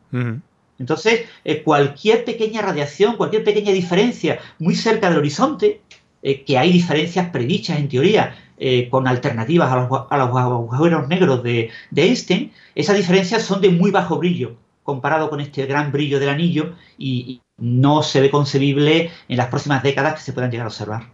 Entonces, 0.79 1.21
eh, 1.43 1.63
cualquier 1.63 2.23
pequeña 2.23 2.61
radiación, 2.61 3.17
cualquier 3.17 3.43
pequeña 3.43 3.71
diferencia 3.71 4.39
muy 4.59 4.75
cerca 4.75 5.09
del 5.09 5.19
horizonte, 5.19 5.81
eh, 6.23 6.43
que 6.43 6.57
hay 6.57 6.71
diferencias 6.71 7.29
predichas 7.29 7.77
en 7.77 7.89
teoría 7.89 8.35
eh, 8.57 8.89
con 8.89 9.07
alternativas 9.07 9.71
a 9.71 10.17
los, 10.17 10.35
agujeros 10.35 11.07
negros 11.07 11.43
de, 11.43 11.71
Einstein, 11.95 12.51
esas 12.75 12.97
diferencias 12.97 13.43
son 13.43 13.61
de 13.61 13.69
muy 13.69 13.91
bajo 13.91 14.17
brillo 14.17 14.55
comparado 14.83 15.29
con 15.29 15.41
este 15.41 15.65
gran 15.65 15.91
brillo 15.91 16.19
del 16.19 16.29
anillo 16.29 16.73
y, 16.97 17.41
no 17.59 18.03
se 18.03 18.21
ve 18.21 18.29
concebible 18.29 19.09
en 19.27 19.37
las 19.37 19.47
próximas 19.47 19.81
décadas 19.81 20.13
que 20.13 20.21
se 20.21 20.31
puedan 20.31 20.51
llegar 20.51 20.65
a 20.65 20.67
observar. 20.67 21.07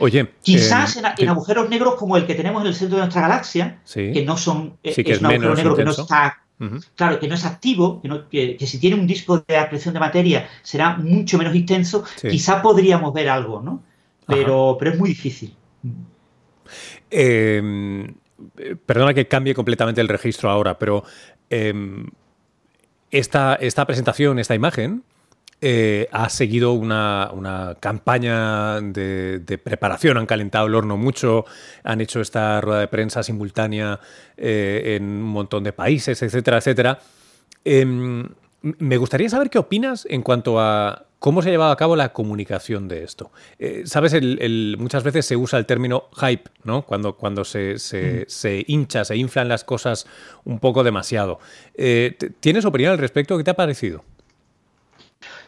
Oye, 0.00 0.28
quizás 0.42 0.96
eh, 0.96 1.02
en, 1.18 1.28
agujeros 1.28 1.70
negros 1.70 1.94
como 1.94 2.16
el 2.16 2.26
que 2.26 2.34
tenemos 2.34 2.62
en 2.62 2.66
el 2.66 2.74
centro 2.74 2.96
de 2.96 3.04
nuestra 3.04 3.22
galaxia, 3.22 3.78
que 3.94 4.24
no 4.26 4.36
son 4.36 4.76
eh, 4.82 4.92
es, 4.96 5.20
un 5.20 5.26
agujero 5.26 5.54
negro 5.54 5.76
que 5.76 5.84
no 5.84 5.92
está 5.92 6.42
Claro, 6.94 7.20
que 7.20 7.28
no 7.28 7.34
es 7.34 7.44
activo, 7.44 8.00
que, 8.30 8.56
si 8.66 8.78
tiene 8.78 8.96
un 8.96 9.06
disco 9.06 9.44
de 9.46 9.58
acreción 9.58 9.92
de 9.92 10.00
materia 10.00 10.48
será 10.62 10.96
mucho 10.96 11.36
menos 11.36 11.54
intenso, 11.54 12.04
quizá 12.20 12.62
podríamos 12.62 13.12
ver 13.12 13.28
algo, 13.28 13.60
¿no? 13.60 13.82
Pero, 14.26 14.76
pero 14.78 14.92
es 14.92 14.98
muy 14.98 15.10
difícil. 15.10 15.54
Em, 17.10 18.14
perdona 18.84 19.14
que 19.14 19.28
cambie 19.28 19.54
completamente 19.54 20.00
el 20.00 20.08
registro 20.08 20.50
ahora, 20.50 20.78
pero 20.78 21.04
em, 21.50 22.06
esta, 23.10 23.54
esta, 23.54 23.86
presentación, 23.86 24.38
esta 24.38 24.54
imagen, 24.54 25.04
eh, 25.62 26.06
ha 26.12 26.28
seguido 26.28 26.72
una, 26.72 27.76
campaña 27.80 28.80
de, 28.80 29.60
preparación, 29.62 30.18
han 30.18 30.26
calentado 30.26 30.66
el 30.66 30.74
horno 30.74 30.96
mucho, 30.98 31.46
han 31.82 32.00
hecho 32.00 32.20
esta 32.20 32.60
rueda 32.60 32.80
de 32.80 32.88
prensa 32.88 33.22
simultánea 33.22 33.98
eh, 34.36 34.96
en 34.96 35.04
un 35.04 35.22
montón 35.22 35.64
de 35.64 35.72
países, 35.72 36.20
etcétera, 36.22 36.58
etcétera. 36.58 36.98
Em, 37.64 38.28
me 38.62 38.96
gustaría 38.96 39.28
saber 39.28 39.48
qué 39.48 39.58
opinas 39.58 40.06
en 40.10 40.22
cuanto 40.22 40.60
a 40.60 41.06
¿Cómo 41.26 41.42
se 41.42 41.48
ha 41.48 41.50
llevado 41.50 41.72
a 41.72 41.76
cabo 41.76 41.96
la 41.96 42.12
comunicación 42.12 42.86
de 42.86 43.02
esto? 43.02 43.32
Eh, 43.58 43.82
Sabes, 43.84 44.14
muchas 44.78 45.02
veces 45.02 45.26
se 45.26 45.34
usa 45.34 45.58
el 45.58 45.66
término 45.66 46.04
hype, 46.20 46.48
¿no? 46.62 46.82
Cuando, 46.82 47.16
cuando 47.16 47.44
se, 47.44 47.80
se, 47.80 48.64
hincha, 48.68 49.04
se 49.04 49.16
inflan 49.16 49.48
las 49.48 49.64
cosas 49.64 50.06
un 50.44 50.60
poco 50.60 50.84
demasiado. 50.84 51.40
Eh, 51.74 52.16
¿Tienes 52.38 52.64
opinión 52.64 52.92
al 52.92 52.98
respecto? 52.98 53.36
¿Qué 53.36 53.42
te 53.42 53.50
ha 53.50 53.54
parecido? 53.54 54.04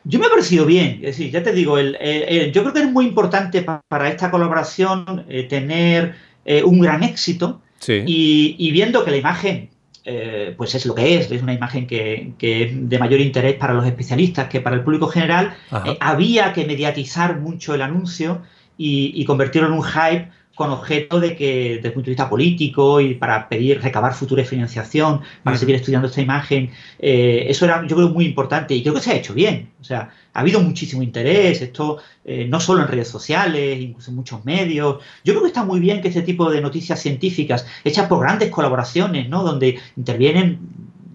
Yo 0.03 0.19
me 0.19 0.27
ha 0.27 0.31
parecido 0.31 0.67
bien, 0.67 0.97
es 0.97 1.17
decir, 1.17 1.31
ya 1.31 1.45
te 1.45 1.53
digo, 1.53 1.79
yo 1.79 1.93
creo 1.97 2.73
que 2.73 2.81
es 2.81 2.91
muy 2.91 3.07
importante 3.07 3.63
para 3.63 4.09
esta 4.09 4.33
colaboración 4.33 5.27
eh, 5.29 5.45
tener 5.45 6.17
un 6.65 6.81
gran 6.81 7.05
éxito 7.05 7.63
y, 7.87 8.71
viendo 8.73 9.05
que 9.05 9.13
la 9.13 9.19
imagen 9.19 9.71
eh, 10.11 10.55
pues 10.57 10.75
es 10.75 10.87
lo 10.87 10.95
que 10.95 11.19
es, 11.19 11.31
es 11.31 11.43
una 11.43 11.53
imagen 11.53 11.87
que, 11.87 12.33
es 12.41 12.89
de 12.89 12.99
mayor 12.99 13.21
interés 13.21 13.57
para 13.57 13.75
los 13.75 13.85
especialistas 13.85 14.49
que 14.49 14.63
para 14.63 14.75
el 14.75 14.83
público 14.83 15.07
general. 15.09 15.55
Eh, 15.85 15.99
había 16.01 16.55
que 16.55 16.65
mediatizar 16.65 17.39
mucho 17.39 17.75
el 17.75 17.83
anuncio 17.83 18.41
y, 18.79 19.13
y, 19.15 19.27
convertirlo 19.27 19.69
en 19.69 19.75
un 19.75 19.83
hype 19.83 20.31
con 20.59 20.73
objeto 20.73 21.21
de 21.21 21.37
que, 21.37 21.75
desde 21.77 21.87
el 21.87 21.95
punto 21.95 22.07
de 22.07 22.11
vista 22.11 22.29
político 22.29 23.01
y 23.01 23.15
para 23.15 23.49
pedir, 23.49 23.81
recabar 23.81 24.13
futura 24.13 24.45
financiación, 24.45 25.21
para 25.45 25.57
seguir 25.57 25.77
estudiando 25.77 26.09
esta 26.09 26.21
imagen, 26.21 26.73
eh, 26.99 27.47
eso 27.49 27.65
era, 27.65 27.87
yo 27.87 27.95
creo, 27.95 28.09
muy 28.09 28.25
importante 28.25 28.75
y 28.75 28.83
creo 28.83 28.93
que 28.93 29.01
se 29.01 29.13
ha 29.13 29.15
hecho 29.15 29.35
bien. 29.35 29.71
O 29.81 29.85
sea, 29.85 30.11
ha 30.35 30.41
habido 30.41 30.59
muchísimo 30.61 31.01
interés, 31.05 31.63
esto 31.63 31.99
eh, 32.25 32.45
no 32.49 32.59
solo 32.59 32.83
en 32.83 32.89
redes 32.89 33.07
sociales, 33.07 33.81
incluso 33.81 34.11
en 34.11 34.17
muchos 34.17 34.45
medios. 34.45 34.97
Yo 35.23 35.33
creo 35.33 35.43
que 35.43 35.47
está 35.47 35.63
muy 35.63 35.79
bien 35.79 36.01
que 36.01 36.09
este 36.09 36.23
tipo 36.23 36.51
de 36.51 36.61
noticias 36.61 36.99
científicas, 37.01 37.65
hechas 37.85 38.09
por 38.09 38.19
grandes 38.19 38.51
colaboraciones, 38.51 39.29
¿no? 39.29 39.45
Donde 39.45 39.79
intervienen 39.97 40.59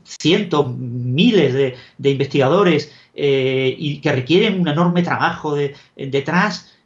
cientos, 0.06 0.74
miles 0.74 1.54
de, 1.98 2.10
investigadores 2.10 2.94
eh, 3.14 3.76
y 3.78 4.00
que 4.00 4.14
requieren 4.14 4.62
un 4.62 4.70
enorme 4.70 5.04
trabajo 5.04 5.54
de, 5.54 5.76
detrás, 5.98 6.78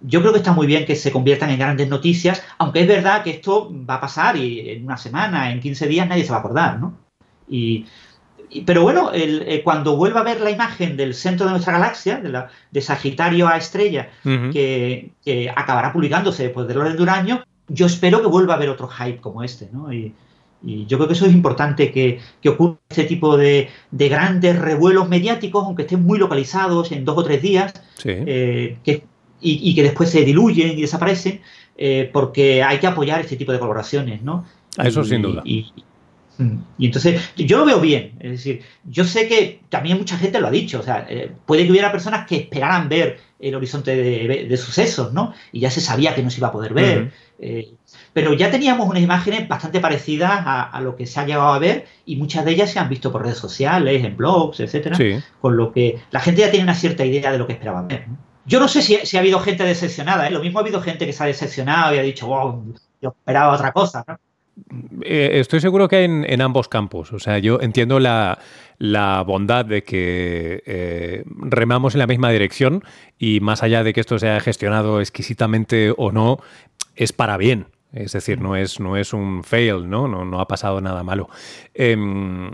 yo 0.00 0.20
creo 0.20 0.32
que 0.32 0.38
está 0.38 0.52
muy 0.52 0.66
bien 0.66 0.86
que 0.86 0.96
se 0.96 1.10
conviertan 1.10 1.50
en 1.50 1.58
grandes 1.58 1.88
noticias, 1.88 2.42
aunque 2.58 2.80
es 2.80 2.88
verdad 2.88 3.22
que 3.22 3.30
esto 3.30 3.72
va 3.88 3.94
a 3.94 4.00
pasar 4.00 4.36
y 4.36 4.70
en 4.70 4.84
una 4.84 4.96
semana, 4.96 5.50
en 5.50 5.60
15 5.60 5.86
días 5.88 6.08
nadie 6.08 6.24
se 6.24 6.30
va 6.30 6.36
a 6.36 6.40
acordar, 6.40 6.78
¿no? 6.78 6.96
Y, 7.48 7.86
pero 8.64 8.82
bueno, 8.82 9.10
eh, 9.12 9.60
cuando 9.62 9.96
vuelva 9.96 10.20
a 10.20 10.24
ver 10.24 10.40
la 10.40 10.50
imagen 10.50 10.96
del 10.96 11.14
centro 11.14 11.46
de 11.46 11.52
nuestra 11.52 11.74
galaxia, 11.74 12.18
de, 12.20 12.28
la, 12.30 12.48
de 12.70 12.80
Sagitario 12.80 13.48
a 13.48 13.56
estrella, 13.56 14.10
que, 14.22 15.12
acabará 15.54 15.92
publicándose 15.92 16.44
después 16.44 16.66
del 16.66 16.78
orden 16.78 16.96
de 16.96 17.02
un 17.02 17.08
año, 17.08 17.44
yo 17.68 17.86
espero 17.86 18.22
que 18.22 18.28
vuelva 18.28 18.54
a 18.54 18.56
haber 18.56 18.70
otro 18.70 18.88
hype 18.88 19.20
como 19.20 19.42
este, 19.42 19.68
¿no? 19.72 19.92
Y, 19.92 20.14
yo 20.60 20.98
creo 20.98 21.06
que 21.06 21.14
eso 21.14 21.26
es 21.26 21.32
importante, 21.32 21.92
que, 21.92 22.18
que 22.42 22.48
ocurra 22.48 22.78
este 22.88 23.04
tipo 23.04 23.36
de, 23.36 23.68
grandes 23.92 24.58
revuelos 24.58 25.08
mediáticos, 25.08 25.64
aunque 25.64 25.82
estén 25.82 26.04
muy 26.04 26.18
localizados 26.18 26.90
en 26.90 27.04
dos 27.04 27.16
o 27.16 27.22
tres 27.22 27.40
días, 27.40 27.74
eh, 28.04 28.76
que 28.82 29.04
y, 29.40 29.74
que 29.74 29.82
después 29.82 30.10
se 30.10 30.24
diluyen 30.24 30.76
y 30.76 30.80
desaparecen, 30.80 31.40
eh, 31.76 32.10
porque 32.12 32.62
hay 32.62 32.78
que 32.78 32.86
apoyar 32.86 33.20
este 33.20 33.36
tipo 33.36 33.52
de 33.52 33.58
colaboraciones, 33.58 34.22
¿no? 34.22 34.44
Eso 34.76 35.04
sin 35.04 35.22
duda. 35.22 35.42
Y, 35.44 35.72
entonces, 36.78 37.20
yo 37.36 37.58
lo 37.58 37.66
veo 37.66 37.80
bien. 37.80 38.12
Es 38.20 38.30
decir, 38.30 38.62
yo 38.84 39.04
sé 39.04 39.26
que 39.26 39.60
también 39.68 39.98
mucha 39.98 40.16
gente 40.16 40.40
lo 40.40 40.46
ha 40.46 40.50
dicho. 40.50 40.78
O 40.80 40.82
sea, 40.82 41.04
eh, 41.08 41.32
puede 41.46 41.64
que 41.64 41.72
hubiera 41.72 41.90
personas 41.90 42.26
que 42.26 42.36
esperaran 42.36 42.88
ver 42.88 43.18
el 43.40 43.54
horizonte 43.54 43.96
de, 43.96 44.56
sucesos, 44.56 45.12
¿no? 45.12 45.34
Y 45.52 45.60
ya 45.60 45.70
se 45.70 45.80
sabía 45.80 46.14
que 46.14 46.22
no 46.22 46.30
se 46.30 46.38
iba 46.38 46.48
a 46.48 46.52
poder 46.52 46.74
ver. 46.74 47.12
Eh, 47.40 47.72
pero 48.12 48.34
ya 48.34 48.50
teníamos 48.50 48.88
unas 48.88 49.02
imágenes 49.02 49.48
bastante 49.48 49.80
parecidas 49.80 50.42
a, 50.44 50.80
lo 50.80 50.96
que 50.96 51.06
se 51.06 51.20
ha 51.20 51.26
llegado 51.26 51.52
a 51.52 51.58
ver 51.58 51.86
y 52.04 52.16
muchas 52.16 52.44
de 52.44 52.52
ellas 52.52 52.70
se 52.70 52.78
han 52.78 52.88
visto 52.88 53.12
por 53.12 53.22
redes 53.22 53.38
sociales, 53.38 54.04
en 54.04 54.16
blogs, 54.16 54.60
etcétera. 54.60 54.96
Con 55.40 55.56
lo 55.56 55.72
que 55.72 56.00
la 56.10 56.20
gente 56.20 56.40
ya 56.40 56.50
tiene 56.50 56.64
una 56.64 56.74
cierta 56.74 57.04
idea 57.04 57.32
de 57.32 57.38
lo 57.38 57.46
que 57.46 57.52
esperaba 57.54 57.82
ver. 57.82 58.08
¿no? 58.08 58.27
Yo 58.48 58.58
no 58.58 58.66
sé 58.66 58.82
si, 58.82 59.16
ha 59.16 59.20
habido 59.20 59.38
gente 59.40 59.62
decepcionada, 59.62 60.26
¿eh? 60.26 60.30
lo 60.30 60.40
mismo 60.40 60.58
ha 60.58 60.62
habido 60.62 60.80
gente 60.80 61.04
que 61.04 61.12
se 61.12 61.22
ha 61.22 61.26
decepcionado 61.26 61.94
y 61.94 61.98
ha 61.98 62.02
dicho, 62.02 62.26
wow, 62.26 62.74
yo 63.02 63.10
esperaba 63.10 63.54
otra 63.54 63.72
cosa. 63.72 64.04
eh, 65.02 65.30
estoy 65.34 65.60
seguro 65.60 65.86
que 65.86 65.96
hay 65.96 66.04
en, 66.04 66.40
ambos 66.40 66.68
campos. 66.68 67.12
O 67.12 67.18
sea, 67.18 67.38
yo 67.38 67.60
entiendo 67.60 68.00
la, 68.00 68.38
bondad 69.26 69.66
de 69.66 69.84
que 69.84 70.62
eh, 70.64 71.24
remamos 71.26 71.94
en 71.94 71.98
la 71.98 72.06
misma 72.06 72.30
dirección 72.30 72.82
y 73.18 73.40
más 73.40 73.62
allá 73.62 73.84
de 73.84 73.92
que 73.92 74.00
esto 74.00 74.18
sea 74.18 74.40
gestionado 74.40 75.00
exquisitamente 75.00 75.92
o 75.96 76.10
no, 76.10 76.38
es 76.96 77.12
para 77.12 77.36
bien. 77.36 77.66
Es 77.92 78.12
decir, 78.12 78.40
no 78.40 78.56
es, 78.56 78.80
no 78.80 78.96
es 78.96 79.12
un 79.12 79.44
fail, 79.44 79.88
¿no? 79.88 80.08
No, 80.08 80.24
no 80.24 80.40
ha 80.40 80.48
pasado 80.48 80.80
nada 80.80 81.02
malo. 81.02 81.28
Em, 81.74 82.50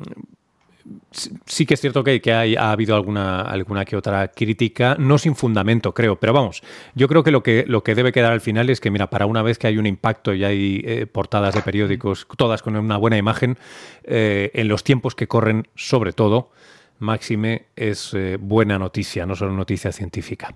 sí 1.46 1.66
que 1.66 1.74
es 1.74 1.80
cierto 1.80 2.04
que, 2.04 2.20
que 2.20 2.32
hay, 2.32 2.56
ha 2.56 2.70
habido 2.70 2.94
alguna, 2.94 3.42
alguna 3.42 3.84
que 3.84 3.96
otra 3.96 4.28
crítica, 4.28 4.96
no 4.98 5.18
sin 5.18 5.34
fundamento, 5.34 5.94
creo, 5.94 6.16
pero 6.16 6.32
vamos, 6.32 6.62
yo 6.94 7.08
creo 7.08 7.22
que 7.22 7.30
lo, 7.30 7.42
que 7.42 7.64
lo 7.66 7.82
que 7.82 7.94
debe 7.94 8.12
quedar 8.12 8.32
al 8.32 8.40
final 8.40 8.68
es 8.70 8.80
que, 8.80 8.90
mira, 8.90 9.08
para 9.08 9.26
una 9.26 9.42
vez 9.42 9.58
que 9.58 9.66
hay 9.66 9.78
un 9.78 9.86
impacto 9.86 10.34
y 10.34 10.44
hay 10.44 10.82
eh, 10.84 11.06
portadas 11.06 11.54
de 11.54 11.62
periódicos, 11.62 12.26
todas 12.36 12.62
con 12.62 12.76
una 12.76 12.96
buena 12.96 13.16
imagen, 13.16 13.56
eh, 14.04 14.50
en 14.54 14.68
los 14.68 14.84
tiempos 14.84 15.14
que 15.14 15.26
corren, 15.26 15.68
sobre 15.74 16.12
todo, 16.12 16.50
Máxime 16.98 17.66
es 17.76 18.12
eh, 18.14 18.36
buena 18.40 18.78
noticia, 18.78 19.26
no 19.26 19.34
solo 19.34 19.52
noticia 19.52 19.92
científica. 19.92 20.54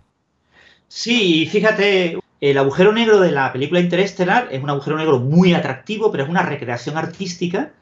Sí, 0.87 1.47
fíjate, 1.51 2.19
el 2.41 2.59
agujero 2.59 2.93
negro 2.93 3.21
de 3.21 3.33
la 3.33 3.53
película 3.53 3.81
Interestelar 3.81 4.49
es 4.51 4.63
un 4.63 4.71
agujero 4.71 4.97
negro 4.97 5.19
muy 5.19 5.53
atractivo, 5.55 6.11
pero 6.11 6.25
es 6.25 6.31
una 6.31 6.43
recreación 6.43 6.97
artística 6.97 7.73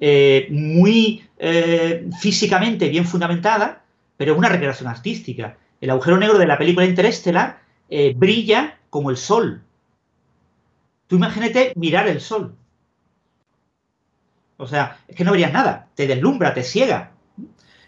eh, 0.00 0.48
muy 0.50 1.24
eh, 1.38 2.08
físicamente 2.18 2.88
bien 2.88 3.06
fundamentada, 3.06 3.82
pero 4.16 4.32
es 4.32 4.38
una 4.38 4.48
recreación 4.48 4.88
artística. 4.88 5.56
El 5.80 5.90
agujero 5.90 6.18
negro 6.18 6.38
de 6.38 6.46
la 6.46 6.58
película 6.58 6.86
Interestelar 6.86 7.60
eh, 7.88 8.12
brilla 8.16 8.78
como 8.90 9.10
el 9.10 9.16
sol. 9.16 9.62
Tú 11.06 11.16
imagínate 11.16 11.72
mirar 11.76 12.08
el 12.08 12.20
sol. 12.20 12.54
O 14.56 14.66
sea, 14.66 14.98
es 15.08 15.16
que 15.16 15.24
no 15.24 15.32
verías 15.32 15.52
nada, 15.52 15.88
te 15.94 16.06
deslumbra, 16.06 16.54
te 16.54 16.62
ciega. 16.62 17.12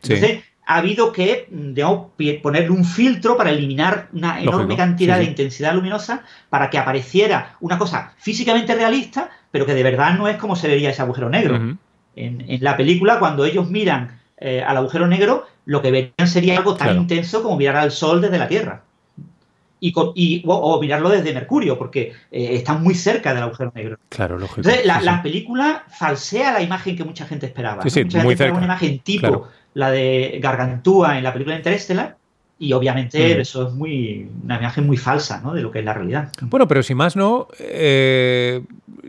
Entonces, 0.03 0.43
ha 0.67 0.77
habido 0.77 1.13
que, 1.13 1.49
digamos, 1.51 2.09
ponerle 2.43 2.71
un 2.71 2.85
filtro 2.85 3.37
para 3.37 3.51
eliminar 3.51 4.09
una 4.13 4.41
enorme 4.41 4.77
cantidad 4.77 5.19
de 5.19 5.25
intensidad 5.25 5.73
luminosa 5.75 6.25
para 6.51 6.69
que 6.71 6.79
apareciera 6.79 7.57
una 7.61 7.79
cosa 7.79 8.13
físicamente 8.19 8.75
realista, 8.75 9.31
pero 9.53 9.65
que 9.65 9.75
de 9.75 9.85
verdad 9.85 10.19
no 10.19 10.27
es 10.27 10.37
como 10.37 10.57
se 10.57 10.67
vería 10.67 10.91
ese 10.91 11.03
agujero 11.03 11.31
negro. 11.31 11.79
En, 12.16 12.44
la 12.61 12.76
película, 12.76 13.18
cuando 13.18 13.44
ellos 13.44 13.70
miran 13.70 14.18
eh, 14.38 14.62
al 14.62 14.78
agujero 14.78 15.06
negro, 15.06 15.46
lo 15.66 15.82
que 15.82 15.90
verían 15.90 16.28
sería 16.28 16.56
algo 16.56 16.75
tan 16.75 16.96
intenso 16.96 17.42
como 17.42 17.56
mirar 17.56 17.76
al 17.76 17.92
Sol 17.92 18.20
desde 18.20 18.38
la 18.38 18.49
Tierra. 18.49 18.82
Y, 19.78 20.42
o, 20.46 20.80
mirarlo 20.80 21.11
desde 21.11 21.35
Mercurio, 21.35 21.78
porque 21.78 22.12
eh, 22.32 22.49
están 22.54 22.82
muy 22.82 22.94
cerca 22.94 23.35
del 23.35 23.42
agujero 23.44 23.73
negro. 23.75 23.99
Claro, 24.08 24.38
lógico. 24.38 24.62
Entonces, 24.68 24.85
la, 24.85 25.23
película 25.23 25.85
falsea 25.88 26.52
la 26.52 26.62
imagen 26.62 26.96
que 26.96 27.04
mucha 27.04 27.26
gente 27.26 27.46
esperaba. 27.46 27.82
Sí, 27.82 27.90
sí, 28.08 28.16
muy 28.18 28.35
cerca. 28.35 28.56
una 28.56 28.64
imagen 28.64 28.99
tipo 29.00 29.49
la 29.75 29.90
de 29.90 30.38
Gargantúa 30.42 31.18
en 31.18 31.25
la 31.25 31.35
película 31.35 31.54
Interestelar, 31.54 32.16
y 32.59 32.73
obviamente 32.73 33.37
mm. 33.37 33.41
eso 33.41 33.69
es 33.69 33.75
muy 33.75 34.29
una 34.45 34.59
imagen 34.59 34.87
muy 34.87 34.97
falsa 34.97 35.41
¿no? 35.43 35.53
de 35.53 35.63
lo 35.63 35.71
que 35.71 35.81
es 35.81 35.85
la 35.85 35.93
realidad. 35.93 36.33
Bueno, 36.41 36.67
pero 36.67 36.83
si 36.83 36.95
más 36.95 37.17
no, 37.17 37.49
eh, 37.59 38.63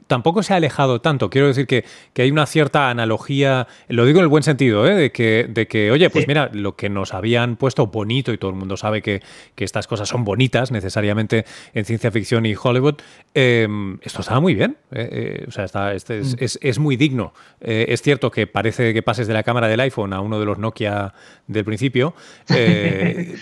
tampoco 0.08 0.42
se 0.44 0.54
ha 0.54 0.58
alejado 0.58 1.02
tanto. 1.02 1.30
Quiero 1.30 1.48
decir 1.48 1.68
que, 1.68 1.86
hay 2.18 2.32
una 2.32 2.46
cierta 2.46 2.90
analogía, 2.90 3.68
lo 3.90 4.06
digo 4.06 4.20
en 4.20 4.24
el 4.24 4.30
buen 4.30 4.44
sentido, 4.44 4.88
¿eh? 4.88 4.96
de, 4.96 5.12
que, 5.12 5.48
de 5.50 5.68
que, 5.68 5.92
oye, 5.92 6.10
pues 6.10 6.28
mira, 6.28 6.50
lo 6.54 6.76
que 6.76 6.90
nos 6.90 7.14
habían 7.14 7.58
puesto 7.58 7.88
bonito 7.88 8.34
y 8.34 8.38
todo 8.38 8.52
el 8.52 8.58
mundo 8.58 8.78
sabe 8.78 9.02
que, 9.02 9.22
estas 9.58 9.88
cosas 9.88 10.08
son 10.08 10.24
bonitas 10.24 10.72
necesariamente 10.72 11.46
en 11.74 11.84
ciencia 11.84 12.10
ficción 12.10 12.46
y 12.46 12.56
Hollywood, 12.56 12.96
em, 13.34 14.00
esto 14.02 14.22
estaba 14.22 14.40
muy 14.40 14.56
bien. 14.56 14.78
¿eh? 14.92 15.10
Eh, 15.12 15.46
o 15.46 15.52
sea, 15.52 15.66
está, 15.66 15.94
este 15.94 16.22
mm. 16.22 16.36
es, 16.40 16.80
muy 16.80 16.96
digno. 16.96 17.34
es 17.60 18.02
cierto 18.02 18.32
que 18.32 18.48
parece 18.48 18.94
que 18.94 19.04
pases 19.04 19.28
de 19.28 19.34
la 19.34 19.44
cámara 19.44 19.68
del 19.68 19.82
iPhone 19.82 20.14
a 20.14 20.22
uno 20.22 20.40
de 20.40 20.46
los 20.46 20.58
Nokia 20.58 21.14
del 21.48 21.66
principio, 21.66 22.14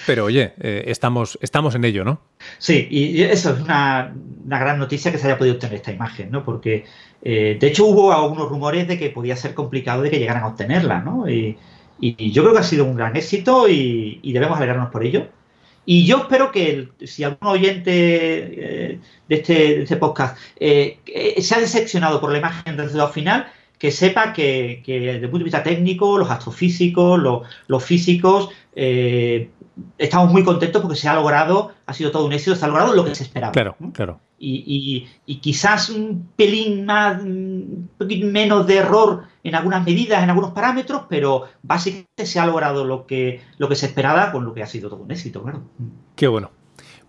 pero 0.05 0.25
oye, 0.25 0.53
estamos, 0.57 1.37
estamos 1.41 1.75
en 1.75 1.85
ello, 1.85 2.03
¿no? 2.03 2.19
Sí, 2.57 2.87
y 2.89 3.21
eso 3.21 3.53
es 3.53 3.61
una, 3.61 4.13
una 4.45 4.59
gran 4.59 4.79
noticia 4.79 5.11
que 5.11 5.17
se 5.17 5.27
haya 5.27 5.37
podido 5.37 5.55
obtener 5.55 5.75
esta 5.75 5.91
imagen, 5.91 6.31
¿no? 6.31 6.43
porque 6.43 6.85
eh, 7.27 7.57
de 7.59 7.67
hecho 7.67 7.87
hubo 7.87 8.13
algunos 8.13 8.49
rumores 8.49 8.87
de 8.87 8.99
que 8.99 9.09
podía 9.09 9.35
ser 9.35 9.55
complicado 9.55 10.03
de 10.03 10.11
que 10.11 10.19
llegaran 10.19 10.43
a 10.43 10.47
obtenerla, 10.47 11.01
¿no? 11.01 11.27
Y, 11.27 11.57
yo 11.97 12.43
creo 12.43 12.53
que 12.53 12.59
ha 12.59 12.63
sido 12.63 12.83
un 12.85 12.95
gran 12.95 13.15
éxito 13.15 13.67
y, 13.69 14.19
debemos 14.31 14.57
alegrarnos 14.57 14.91
por 14.91 15.03
ello. 15.03 15.27
Y 15.85 16.05
yo 16.05 16.17
espero 16.17 16.51
que 16.51 16.89
si 17.03 17.23
algún 17.23 17.47
oyente 17.47 17.91
eh, 17.93 18.99
este, 19.29 19.53
de, 19.53 19.83
este, 19.83 19.95
podcast 19.95 20.37
eh, 20.59 20.99
se 21.39 21.55
ha 21.55 21.59
decepcionado 21.59 22.19
por 22.19 22.31
la 22.31 22.39
imagen 22.39 22.75
del 22.75 22.85
resultado 22.87 23.11
final, 23.11 23.47
que 23.79 23.91
sepa 23.91 24.33
que, 24.33 24.83
desde 24.85 25.11
el 25.11 25.21
punto 25.21 25.39
de 25.39 25.43
vista 25.45 25.63
técnico, 25.63 26.17
los 26.17 26.29
astrofísicos, 26.29 27.19
los, 27.67 27.83
físicos, 27.83 28.49
estamos 29.97 30.31
muy 30.31 30.43
contentos 30.43 30.81
porque 30.81 30.97
se 30.97 31.07
ha 31.07 31.15
logrado, 31.15 31.71
ha 31.85 31.93
sido 31.93 32.11
todo 32.11 32.25
un 32.25 32.33
éxito, 32.33 32.55
se 32.55 32.65
ha 32.65 32.67
logrado 32.67 32.93
lo 32.93 33.05
que 33.05 33.15
se 33.15 33.23
esperaba. 33.23 33.51
Claro, 33.51 33.75
claro 33.93 34.19
y, 34.37 35.39
quizás 35.41 35.89
un 35.89 36.29
pelín 36.35 36.85
más, 36.85 37.21
un 37.21 37.89
menos 38.31 38.67
de 38.67 38.77
error 38.77 39.23
en 39.43 39.55
algunas 39.55 39.85
medidas, 39.85 40.23
en 40.23 40.29
algunos 40.29 40.51
parámetros, 40.51 41.03
pero 41.09 41.45
básicamente 41.61 42.25
se 42.25 42.39
ha 42.39 42.45
logrado 42.45 42.85
lo 42.85 43.05
que, 43.05 43.41
lo 43.57 43.69
que 43.69 43.75
se 43.75 43.87
esperaba 43.87 44.31
con 44.31 44.45
lo 44.45 44.53
que 44.53 44.63
ha 44.63 44.67
sido 44.67 44.89
todo 44.89 45.03
un 45.03 45.11
éxito, 45.11 45.43
claro. 45.43 45.63
Qué 46.15 46.27
bueno. 46.27 46.51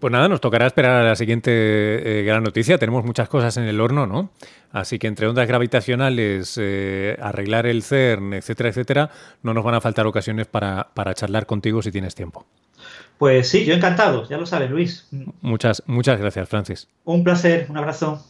Pues 0.01 0.13
nada, 0.13 0.29
nos 0.29 0.43
tocará 0.43 0.67
esperar 0.67 1.01
a 1.01 1.05
la 1.05 1.17
siguiente 1.17 1.51
eh, 1.53 2.23
gran 2.23 2.43
noticia. 2.43 2.77
Tenemos 2.77 3.05
muchas 3.05 3.29
cosas 3.29 3.57
en 3.57 3.65
el 3.65 3.81
horno, 3.81 4.07
¿no? 4.07 4.31
Así 4.71 4.99
que 4.99 5.07
entre 5.07 5.27
ondas 5.27 5.49
gravitacionales, 5.49 6.59
eh, 6.61 7.17
arreglar 7.21 7.67
el 7.67 7.83
CERN, 7.83 8.35
etcétera, 8.35 8.69
etcétera, 8.69 9.11
no 9.43 9.55
nos 9.55 9.65
van 9.65 9.75
a 9.75 9.81
faltar 9.81 10.07
ocasiones 10.07 10.47
para, 10.47 10.89
para 10.93 11.15
charlar 11.15 11.47
contigo 11.47 11.81
si 11.81 11.91
tienes 11.91 12.15
tiempo. 12.15 12.45
Pues 13.17 13.49
sí, 13.49 13.65
yo 13.65 13.73
encantado, 13.73 14.29
ya 14.29 14.37
lo 14.37 14.45
sabes, 14.45 14.71
Luis. 14.71 15.09
Muchas, 15.41 15.83
muchas 15.87 16.21
gracias, 16.21 16.47
Francis. 16.49 16.89
Un 17.05 17.25
placer, 17.25 17.67
un 17.71 17.79
abrazo. 17.79 18.23